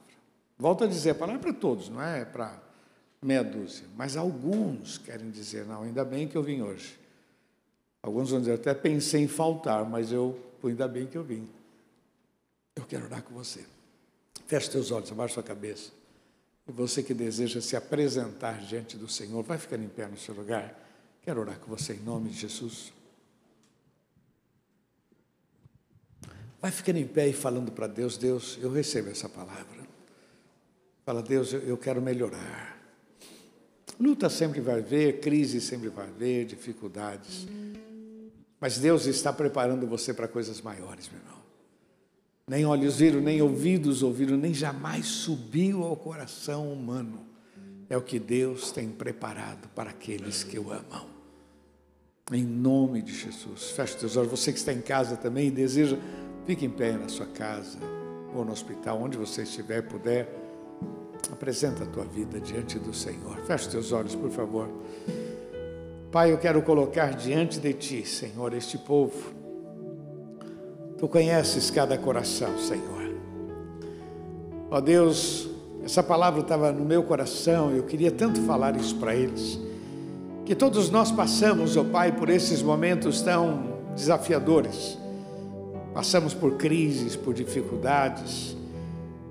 Volto 0.58 0.82
a 0.82 0.86
dizer: 0.88 1.10
a 1.10 1.14
palavra 1.14 1.40
é 1.40 1.42
para 1.44 1.52
todos, 1.52 1.88
não 1.88 2.02
é 2.02 2.24
para 2.24 2.60
meia 3.22 3.44
dúzia. 3.44 3.86
Mas 3.96 4.16
alguns 4.16 4.98
querem 4.98 5.30
dizer: 5.30 5.64
não, 5.66 5.84
ainda 5.84 6.04
bem 6.04 6.26
que 6.26 6.36
eu 6.36 6.42
vim 6.42 6.62
hoje. 6.62 6.98
Alguns 8.02 8.30
vão 8.30 8.40
dizer, 8.40 8.54
até 8.54 8.74
pensei 8.74 9.22
em 9.22 9.28
faltar, 9.28 9.84
mas 9.84 10.10
eu, 10.10 10.36
ainda 10.64 10.88
bem 10.88 11.06
que 11.06 11.16
eu 11.16 11.22
vim. 11.22 11.48
Eu 12.74 12.84
quero 12.86 13.04
orar 13.04 13.22
com 13.22 13.34
você. 13.34 13.64
Feche 14.46 14.70
teus 14.70 14.90
olhos, 14.90 15.12
abaixa 15.12 15.34
sua 15.34 15.42
cabeça. 15.44 15.92
Você 16.70 17.02
que 17.02 17.14
deseja 17.14 17.60
se 17.60 17.76
apresentar 17.76 18.60
diante 18.60 18.96
do 18.96 19.08
Senhor, 19.08 19.42
vai 19.42 19.58
ficar 19.58 19.78
em 19.78 19.88
pé 19.88 20.06
no 20.06 20.16
seu 20.16 20.34
lugar. 20.34 20.78
Quero 21.22 21.40
orar 21.40 21.58
com 21.58 21.74
você 21.74 21.94
em 21.94 22.00
nome 22.00 22.30
de 22.30 22.38
Jesus. 22.38 22.92
Vai 26.60 26.70
ficando 26.70 26.98
em 26.98 27.06
pé 27.06 27.28
e 27.28 27.32
falando 27.32 27.72
para 27.72 27.86
Deus: 27.86 28.16
Deus, 28.16 28.58
eu 28.60 28.70
recebo 28.70 29.10
essa 29.10 29.28
palavra. 29.28 29.80
Fala, 31.04 31.22
Deus, 31.22 31.52
eu 31.52 31.76
quero 31.76 32.00
melhorar. 32.00 32.78
Luta 33.98 34.30
sempre 34.30 34.60
vai 34.60 34.78
haver, 34.78 35.20
crise 35.20 35.60
sempre 35.60 35.88
vai 35.88 36.06
haver, 36.06 36.46
dificuldades. 36.46 37.46
Mas 38.60 38.78
Deus 38.78 39.06
está 39.06 39.32
preparando 39.32 39.86
você 39.86 40.12
para 40.12 40.28
coisas 40.28 40.60
maiores, 40.60 41.08
meu 41.08 41.18
irmão. 41.20 41.39
Nem 42.46 42.64
olhos 42.64 42.96
viram, 42.98 43.20
nem 43.20 43.40
ouvidos 43.40 44.02
ouviram, 44.02 44.36
nem 44.36 44.52
jamais 44.52 45.06
subiu 45.06 45.84
ao 45.84 45.96
coração 45.96 46.72
humano. 46.72 47.20
É 47.88 47.96
o 47.96 48.02
que 48.02 48.18
Deus 48.18 48.70
tem 48.70 48.88
preparado 48.88 49.68
para 49.74 49.90
aqueles 49.90 50.44
que 50.44 50.58
o 50.58 50.70
amam. 50.70 51.06
Em 52.32 52.44
nome 52.44 53.02
de 53.02 53.12
Jesus. 53.12 53.70
Feche 53.70 53.96
teus 53.96 54.16
olhos. 54.16 54.30
Você 54.30 54.52
que 54.52 54.58
está 54.58 54.72
em 54.72 54.80
casa 54.80 55.16
também 55.16 55.48
e 55.48 55.50
deseja, 55.50 55.98
fique 56.46 56.64
em 56.64 56.70
pé 56.70 56.92
na 56.92 57.08
sua 57.08 57.26
casa 57.26 57.78
ou 58.34 58.44
no 58.44 58.52
hospital, 58.52 59.00
onde 59.02 59.18
você 59.18 59.42
estiver, 59.42 59.82
puder. 59.82 60.28
Apresenta 61.32 61.84
a 61.84 61.86
tua 61.86 62.04
vida 62.04 62.40
diante 62.40 62.78
do 62.78 62.94
Senhor. 62.94 63.36
Feche 63.46 63.68
teus 63.68 63.92
olhos, 63.92 64.14
por 64.14 64.30
favor. 64.30 64.68
Pai, 66.10 66.32
eu 66.32 66.38
quero 66.38 66.62
colocar 66.62 67.14
diante 67.14 67.60
de 67.60 67.72
ti, 67.72 68.04
Senhor, 68.04 68.52
este 68.54 68.78
povo. 68.78 69.39
Tu 71.00 71.08
conheces 71.08 71.70
cada 71.70 71.96
coração, 71.96 72.58
Senhor. 72.58 73.14
Ó 74.70 74.82
Deus, 74.82 75.48
essa 75.82 76.02
palavra 76.02 76.42
estava 76.42 76.70
no 76.72 76.84
meu 76.84 77.02
coração, 77.02 77.70
eu 77.70 77.84
queria 77.84 78.10
tanto 78.10 78.38
falar 78.42 78.76
isso 78.76 78.94
para 78.96 79.16
eles. 79.16 79.58
Que 80.44 80.54
todos 80.54 80.90
nós 80.90 81.10
passamos, 81.10 81.74
ó 81.78 81.84
Pai, 81.84 82.12
por 82.12 82.28
esses 82.28 82.60
momentos 82.60 83.22
tão 83.22 83.78
desafiadores. 83.96 84.98
Passamos 85.94 86.34
por 86.34 86.58
crises, 86.58 87.16
por 87.16 87.32
dificuldades. 87.32 88.54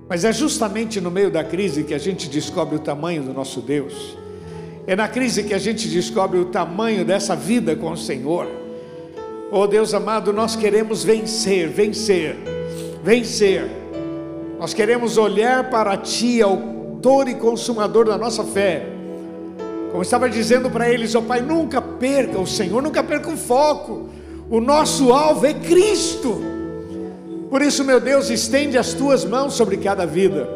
Mas 0.08 0.24
é 0.24 0.32
justamente 0.32 1.00
no 1.00 1.08
meio 1.08 1.30
da 1.30 1.44
crise 1.44 1.84
que 1.84 1.94
a 1.94 1.98
gente 1.98 2.28
descobre 2.28 2.74
o 2.74 2.80
tamanho 2.80 3.22
do 3.22 3.32
nosso 3.32 3.60
Deus. 3.60 4.18
É 4.88 4.96
na 4.96 5.06
crise 5.06 5.44
que 5.44 5.54
a 5.54 5.58
gente 5.58 5.88
descobre 5.88 6.36
o 6.36 6.46
tamanho 6.46 7.04
dessa 7.04 7.36
vida 7.36 7.76
com 7.76 7.92
o 7.92 7.96
Senhor. 7.96 8.59
Oh 9.52 9.66
Deus 9.66 9.92
amado, 9.92 10.32
nós 10.32 10.54
queremos 10.54 11.02
vencer, 11.02 11.68
vencer, 11.68 12.36
vencer. 13.02 13.68
Nós 14.60 14.72
queremos 14.72 15.18
olhar 15.18 15.70
para 15.70 15.96
Ti, 15.96 16.40
autor 16.40 17.28
e 17.28 17.34
consumador 17.34 18.06
da 18.06 18.16
nossa 18.16 18.44
fé. 18.44 18.86
Como 19.90 20.02
estava 20.02 20.30
dizendo 20.30 20.70
para 20.70 20.88
eles, 20.88 21.16
ó 21.16 21.18
oh, 21.18 21.22
Pai, 21.22 21.40
nunca 21.40 21.82
perca 21.82 22.38
o 22.38 22.46
Senhor, 22.46 22.80
nunca 22.80 23.02
perca 23.02 23.28
o 23.28 23.36
foco. 23.36 24.08
O 24.48 24.60
nosso 24.60 25.12
alvo 25.12 25.44
é 25.44 25.54
Cristo. 25.54 26.40
Por 27.50 27.60
isso, 27.60 27.82
meu 27.82 27.98
Deus, 27.98 28.30
estende 28.30 28.78
as 28.78 28.94
tuas 28.94 29.24
mãos 29.24 29.54
sobre 29.54 29.78
cada 29.78 30.06
vida. 30.06 30.48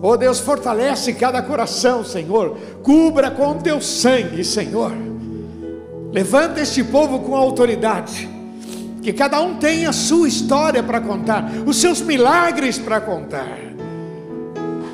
Oh 0.00 0.16
Deus, 0.16 0.38
fortalece 0.38 1.12
cada 1.14 1.42
coração, 1.42 2.04
Senhor. 2.04 2.56
Cubra 2.84 3.28
com 3.28 3.58
teu 3.58 3.80
sangue, 3.80 4.44
Senhor. 4.44 5.07
Levanta 6.12 6.60
este 6.60 6.82
povo 6.82 7.20
com 7.20 7.34
autoridade. 7.34 8.28
Que 9.02 9.12
cada 9.12 9.40
um 9.40 9.56
tenha 9.56 9.90
a 9.90 9.92
sua 9.92 10.28
história 10.28 10.82
para 10.82 11.00
contar, 11.00 11.50
os 11.64 11.80
seus 11.80 12.00
milagres 12.00 12.78
para 12.78 13.00
contar. 13.00 13.58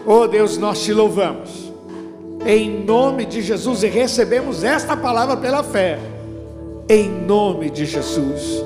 Oh 0.06 0.26
Deus, 0.28 0.58
nós 0.58 0.82
te 0.82 0.92
louvamos. 0.92 1.72
Em 2.46 2.84
nome 2.84 3.24
de 3.24 3.40
Jesus 3.40 3.82
e 3.82 3.88
recebemos 3.88 4.62
esta 4.62 4.96
palavra 4.96 5.36
pela 5.36 5.64
fé. 5.64 5.98
Em 6.88 7.08
nome 7.08 7.70
de 7.70 7.86
Jesus. 7.86 8.62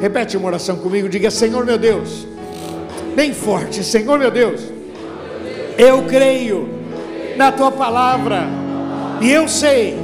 Repete 0.00 0.36
uma 0.36 0.46
oração 0.46 0.76
comigo, 0.76 1.08
diga: 1.08 1.30
Senhor 1.30 1.64
meu 1.66 1.76
Deus. 1.76 2.26
Bem 3.14 3.34
forte, 3.34 3.84
Senhor 3.84 4.18
meu 4.18 4.30
Deus 4.30 4.78
eu 5.78 6.02
creio 6.02 6.68
na 7.36 7.52
tua 7.52 7.70
palavra 7.70 8.48
e 9.20 9.30
eu 9.30 9.46
sei 9.46 9.96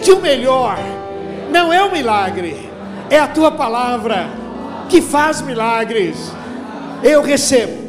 que 0.00 0.12
o 0.12 0.22
melhor 0.22 0.78
não 1.50 1.72
é 1.72 1.82
o 1.82 1.92
milagre, 1.92 2.70
é 3.08 3.18
a 3.18 3.26
tua 3.26 3.50
palavra 3.50 4.28
que 4.88 5.00
faz 5.00 5.40
milagres. 5.40 6.32
Eu 7.02 7.22
recebo 7.22 7.80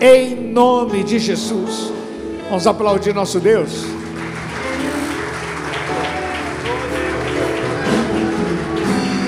em 0.00 0.34
nome 0.52 1.02
de 1.02 1.18
Jesus. 1.18 1.92
Vamos 2.48 2.66
aplaudir 2.66 3.14
nosso 3.14 3.40
Deus. 3.40 3.84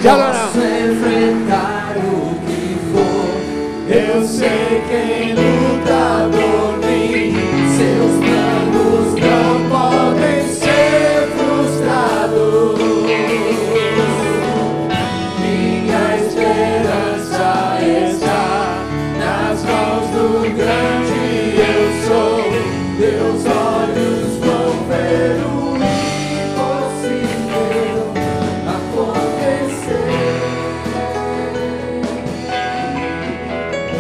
Posso 0.02 0.58
enfrentar 0.58 1.94
o 1.96 2.34
que 2.46 2.78
for, 2.92 3.92
eu 3.92 4.24
sei 4.26 4.82
quem 4.88 5.34
luta 5.34 6.57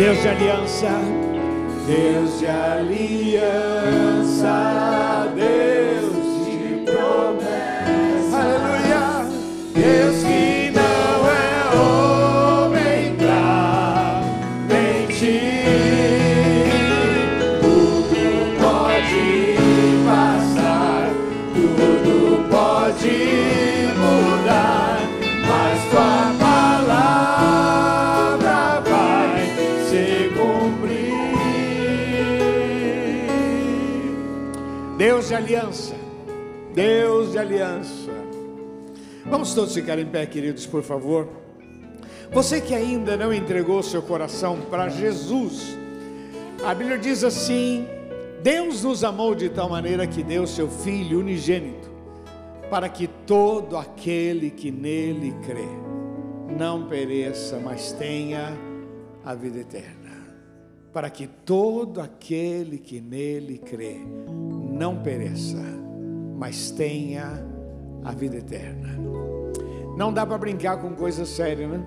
Deus 0.08 0.22
de 0.22 0.28
aliança. 0.28 0.88
Deus 1.86 2.38
de 2.38 2.46
aliança, 2.46 3.36
Deus 5.34 6.46
de 6.46 6.82
promessa, 6.90 8.38
aleluia, 8.38 9.26
Deus 9.74 10.24
que 10.24 10.70
não 10.70 10.98
aliança, 35.38 35.94
Deus 36.74 37.30
de 37.32 37.38
aliança. 37.38 38.10
Vamos 39.26 39.54
todos 39.54 39.72
ficar 39.72 39.98
em 39.98 40.06
pé, 40.06 40.26
queridos, 40.26 40.66
por 40.66 40.82
favor. 40.82 41.28
Você 42.32 42.60
que 42.60 42.74
ainda 42.74 43.16
não 43.16 43.32
entregou 43.32 43.82
seu 43.82 44.02
coração 44.02 44.58
para 44.68 44.88
Jesus, 44.88 45.78
a 46.64 46.74
Bíblia 46.74 46.98
diz 46.98 47.22
assim: 47.22 47.86
Deus 48.42 48.82
nos 48.82 49.04
amou 49.04 49.34
de 49.34 49.48
tal 49.48 49.68
maneira 49.68 50.06
que 50.06 50.24
deu 50.24 50.46
seu 50.46 50.68
Filho 50.68 51.20
unigênito, 51.20 51.88
para 52.68 52.88
que 52.88 53.06
todo 53.06 53.76
aquele 53.76 54.50
que 54.50 54.72
nele 54.72 55.34
crê 55.46 55.68
não 56.58 56.88
pereça, 56.88 57.60
mas 57.62 57.92
tenha 57.92 58.58
a 59.24 59.34
vida 59.34 59.60
eterna. 59.60 59.97
Para 60.92 61.10
que 61.10 61.26
todo 61.26 62.00
aquele 62.00 62.78
que 62.78 63.00
nele 63.00 63.58
crê 63.58 64.00
não 64.72 65.02
pereça, 65.02 65.62
mas 66.36 66.70
tenha 66.70 67.44
a 68.04 68.12
vida 68.12 68.36
eterna. 68.36 68.88
Não 69.96 70.12
dá 70.12 70.24
para 70.24 70.38
brincar 70.38 70.80
com 70.80 70.94
coisa 70.94 71.26
séria, 71.26 71.66
né? 71.66 71.84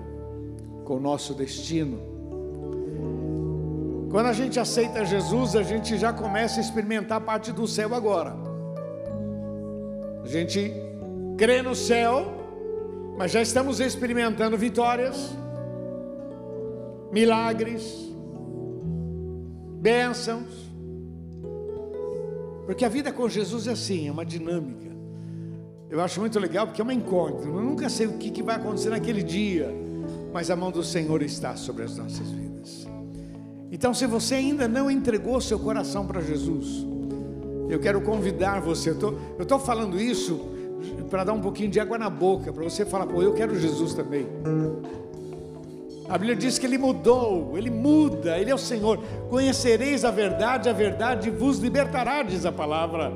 Com 0.84 0.96
o 0.96 1.00
nosso 1.00 1.34
destino. 1.34 1.98
Quando 4.10 4.26
a 4.26 4.32
gente 4.34 4.60
aceita 4.60 5.06
Jesus, 5.06 5.56
a 5.56 5.62
gente 5.62 5.96
já 5.96 6.12
começa 6.12 6.60
a 6.60 6.62
experimentar 6.62 7.16
a 7.16 7.20
parte 7.20 7.50
do 7.50 7.66
céu 7.66 7.94
agora. 7.94 8.36
A 10.22 10.28
gente 10.28 10.70
crê 11.38 11.62
no 11.62 11.74
céu, 11.74 12.26
mas 13.16 13.32
já 13.32 13.40
estamos 13.40 13.80
experimentando 13.80 14.58
vitórias, 14.58 15.34
milagres, 17.10 18.11
bênçãos. 19.82 20.70
Porque 22.64 22.84
a 22.84 22.88
vida 22.88 23.12
com 23.12 23.28
Jesus 23.28 23.66
é 23.66 23.72
assim, 23.72 24.06
é 24.06 24.12
uma 24.12 24.24
dinâmica. 24.24 24.92
Eu 25.90 26.00
acho 26.00 26.20
muito 26.20 26.38
legal 26.38 26.66
porque 26.66 26.80
é 26.80 26.84
uma 26.84 26.94
incógnita. 26.94 27.48
Eu 27.48 27.60
nunca 27.60 27.88
sei 27.88 28.06
o 28.06 28.12
que, 28.12 28.42
vai 28.42 28.56
acontecer 28.56 28.90
naquele 28.90 29.22
dia, 29.22 29.68
mas 30.32 30.50
a 30.50 30.56
mão 30.56 30.70
do 30.70 30.82
Senhor 30.84 31.20
está 31.22 31.56
sobre 31.56 31.82
as 31.82 31.98
nossas 31.98 32.30
vidas. 32.30 32.86
Então, 33.70 33.92
se 33.92 34.06
você 34.06 34.36
ainda 34.36 34.68
não 34.68 34.90
entregou 34.90 35.40
seu 35.40 35.58
coração 35.58 36.06
para 36.06 36.20
Jesus, 36.20 36.86
eu 37.68 37.80
quero 37.80 38.00
convidar 38.02 38.60
você. 38.60 38.90
Eu 38.90 39.18
estou 39.40 39.58
falando 39.58 40.00
isso 40.00 40.40
para 41.10 41.24
dar 41.24 41.32
um 41.32 41.40
pouquinho 41.40 41.70
de 41.70 41.80
água 41.80 41.98
na 41.98 42.08
boca, 42.08 42.52
para 42.52 42.62
você 42.62 42.84
falar, 42.84 43.06
pô, 43.06 43.20
eu 43.22 43.34
quero 43.34 43.58
Jesus 43.58 43.92
também. 43.92 44.26
A 46.12 46.18
Bíblia 46.18 46.36
diz 46.36 46.58
que 46.58 46.66
Ele 46.66 46.76
mudou, 46.76 47.56
Ele 47.56 47.70
muda, 47.70 48.36
Ele 48.36 48.50
é 48.50 48.54
o 48.54 48.58
Senhor. 48.58 48.98
Conhecereis 49.30 50.04
a 50.04 50.10
verdade, 50.10 50.68
a 50.68 50.72
verdade 50.74 51.30
vos 51.30 51.56
libertará, 51.56 52.22
diz 52.22 52.44
a 52.44 52.52
palavra. 52.52 53.10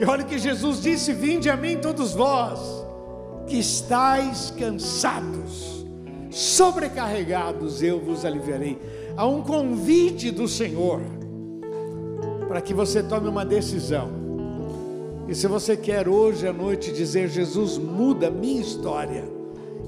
E 0.00 0.04
olha 0.06 0.24
que 0.24 0.38
Jesus 0.38 0.80
disse: 0.80 1.12
Vinde 1.12 1.50
a 1.50 1.58
mim, 1.58 1.76
todos 1.76 2.14
vós, 2.14 2.58
que 3.46 3.58
estáis 3.58 4.50
cansados, 4.58 5.84
sobrecarregados, 6.30 7.82
eu 7.82 8.00
vos 8.00 8.24
aliviarei. 8.24 8.78
Há 9.14 9.26
um 9.26 9.42
convite 9.42 10.30
do 10.30 10.48
Senhor 10.48 11.02
para 12.48 12.62
que 12.62 12.72
você 12.72 13.02
tome 13.02 13.28
uma 13.28 13.44
decisão. 13.44 14.08
E 15.28 15.34
se 15.34 15.46
você 15.46 15.76
quer 15.76 16.08
hoje 16.08 16.48
à 16.48 16.52
noite 16.52 16.94
dizer: 16.94 17.28
Jesus, 17.28 17.76
muda 17.76 18.28
a 18.28 18.30
minha 18.30 18.62
história. 18.62 19.39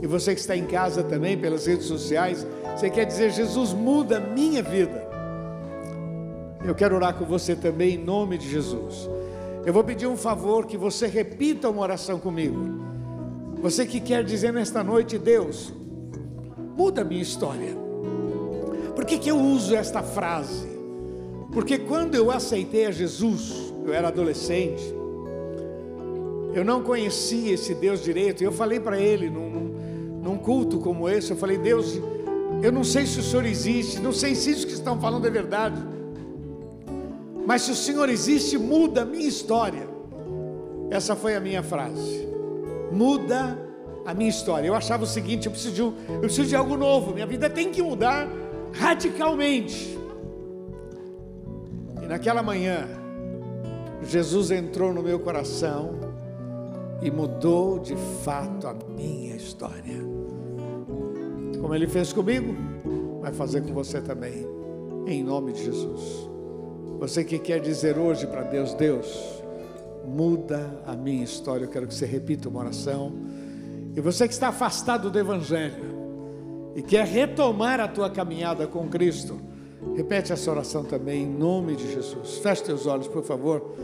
E 0.03 0.07
você 0.07 0.35
que 0.35 0.41
está 0.41 0.57
em 0.57 0.67
casa 0.67 1.05
também, 1.05 1.38
pelas 1.38 1.65
redes 1.65 1.87
sociais, 1.87 2.45
você 2.77 2.91
quer 2.91 3.05
dizer: 3.05 3.31
Jesus, 3.31 3.73
muda 3.73 4.17
a 4.17 4.21
minha 4.21 4.61
vida. 4.61 5.09
Eu 6.65 6.75
quero 6.75 6.97
orar 6.97 7.15
com 7.15 7.25
você 7.25 7.55
também 7.55 7.95
em 7.95 8.05
nome 8.05 8.37
de 8.37 8.51
Jesus. 8.51 9.09
Eu 9.65 9.73
vou 9.73 9.85
pedir 9.85 10.09
um 10.09 10.17
favor 10.17 10.67
que 10.67 10.77
você 10.77 11.07
repita 11.07 11.71
uma 11.71 11.83
oração 11.83 12.19
comigo. 12.19 12.83
Você 13.61 13.87
que 13.87 14.01
quer 14.01 14.25
dizer 14.25 14.53
nesta 14.53 14.83
noite, 14.83 15.17
Deus, 15.19 15.73
muda 16.77 17.03
a 17.03 17.05
minha 17.05 17.23
história. 17.23 17.77
Por 18.97 19.05
que, 19.05 19.19
que 19.19 19.31
eu 19.31 19.38
uso 19.38 19.77
esta 19.77 20.03
frase? 20.03 20.67
Porque 21.53 21.79
quando 21.79 22.17
eu 22.17 22.29
aceitei 22.33 22.87
a 22.87 22.91
Jesus, 22.91 23.73
eu 23.85 23.95
era 23.95 24.09
adolescente, 24.09 24.83
eu 26.55 26.65
não 26.65 26.83
conhecia 26.83 27.55
esse 27.55 27.73
Deus 27.75 28.03
direito, 28.03 28.43
eu 28.43 28.51
falei 28.51 28.81
para 28.81 29.01
ele 29.01 29.31
num 29.31 29.71
culto 30.42 30.78
como 30.78 31.09
esse, 31.09 31.31
eu 31.31 31.37
falei, 31.37 31.59
Deus, 31.59 31.98
eu 32.62 32.70
não 32.70 32.85
sei 32.85 33.07
se 33.07 33.18
o 33.20 33.22
Senhor 33.22 33.46
existe, 33.46 34.00
não 34.00 34.12
sei 34.12 34.35
se 34.35 34.50
isso 34.50 34.66
que 34.66 34.72
estão 34.72 35.00
falando 35.00 35.26
é 35.26 35.31
verdade. 35.31 35.81
Mas 37.46 37.62
se 37.62 37.72
o 37.72 37.74
Senhor 37.74 38.09
existe, 38.09 38.57
muda 38.57 39.02
a 39.02 39.05
minha 39.05 39.26
história. 39.26 39.88
Essa 40.90 41.16
foi 41.16 41.35
a 41.35 41.40
minha 41.40 41.62
frase. 41.62 42.28
Muda 42.92 43.59
a 44.05 44.14
minha 44.14 44.31
história. 44.31 44.68
Eu 44.68 44.74
achava 44.74 45.05
o 45.05 45.07
seguinte: 45.07 45.46
eu 45.46 45.52
preciso 45.52 45.74
de, 45.74 45.83
um, 45.83 45.92
eu 46.09 46.20
preciso 46.20 46.48
de 46.48 46.57
algo 46.57 46.76
novo. 46.76 47.12
Minha 47.14 47.26
vida 47.26 47.48
tem 47.50 47.70
que 47.70 47.83
mudar 47.83 48.28
radicalmente. 48.72 49.98
E 52.02 52.07
naquela 52.07 52.42
manhã, 52.42 52.87
Jesus 54.05 54.50
entrou 54.50 54.92
no 54.92 55.02
meu 55.02 55.18
coração 55.18 55.94
e 57.00 57.11
mudou 57.11 57.78
de 57.78 57.96
fato 58.22 58.68
a 58.68 58.74
minha 58.96 59.35
história. 59.35 60.00
Como 61.62 61.77
ele 61.77 61.87
fez 61.87 62.12
comigo, 62.12 62.57
vai 63.20 63.33
fazer 63.33 63.62
com 63.62 63.72
você 63.72 64.01
também, 64.01 64.44
em 65.07 65.22
nome 65.22 65.53
de 65.53 65.64
Jesus. 65.64 66.29
Você 66.98 67.22
que 67.22 67.38
quer 67.38 67.61
dizer 67.61 67.96
hoje 67.96 68.27
para 68.27 68.42
Deus, 68.42 68.75
Deus, 68.75 69.42
muda 70.05 70.83
a 70.85 70.96
minha 70.96 71.22
história. 71.22 71.64
Eu 71.64 71.68
quero 71.70 71.87
que 71.87 71.94
você 71.94 72.05
repita 72.05 72.48
uma 72.48 72.59
oração. 72.59 73.12
E 73.94 74.01
você 74.01 74.27
que 74.27 74.35
está 74.35 74.48
afastado 74.48 75.09
do 75.09 75.16
Evangelho 75.16 76.72
e 76.75 76.83
quer 76.83 77.07
retomar 77.07 77.79
a 77.79 77.87
tua 77.87 78.11
caminhada 78.11 78.66
com 78.66 78.88
Cristo, 78.88 79.40
repete 79.94 80.33
essa 80.33 80.51
oração 80.51 80.83
também 80.83 81.22
em 81.22 81.31
nome 81.31 81.77
de 81.77 81.92
Jesus. 81.92 82.38
Feche 82.38 82.64
teus 82.64 82.87
olhos, 82.87 83.07
por 83.07 83.22
favor. 83.22 83.77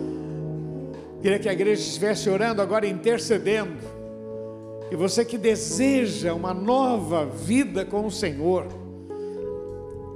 Queria 1.23 1.39
que 1.39 1.49
a 1.49 1.53
igreja 1.53 1.81
estivesse 1.81 2.29
orando 2.29 2.61
agora, 2.61 2.89
intercedendo. 2.89 3.98
E 4.91 4.97
você 4.97 5.25
que 5.25 5.37
deseja 5.37 6.33
uma 6.33 6.55
nova 6.55 7.27
vida 7.27 7.85
com 7.85 8.07
o 8.07 8.11
Senhor, 8.11 8.67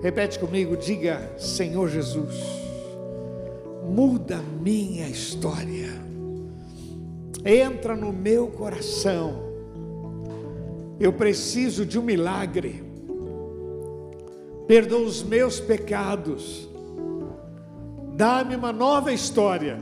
repete 0.03 0.39
comigo, 0.39 0.77
diga: 0.77 1.35
Senhor 1.39 1.89
Jesus 1.89 2.63
muda 3.85 4.39
minha 4.61 5.09
história, 5.09 5.91
entra 7.45 7.95
no 7.95 8.13
meu 8.13 8.47
coração. 8.47 9.51
Eu 10.99 11.13
preciso 11.13 11.85
de 11.85 11.99
um 11.99 12.03
milagre, 12.03 12.83
perdoa 14.67 15.03
os 15.03 15.23
meus 15.23 15.61
pecados, 15.61 16.69
dá-me 18.15 18.57
uma 18.57 18.73
nova 18.73 19.13
história. 19.13 19.79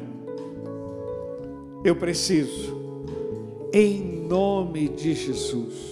Eu 1.85 1.95
preciso, 1.95 2.75
em 3.73 4.20
nome 4.31 4.89
de 4.89 5.13
Jesus. 5.13 5.90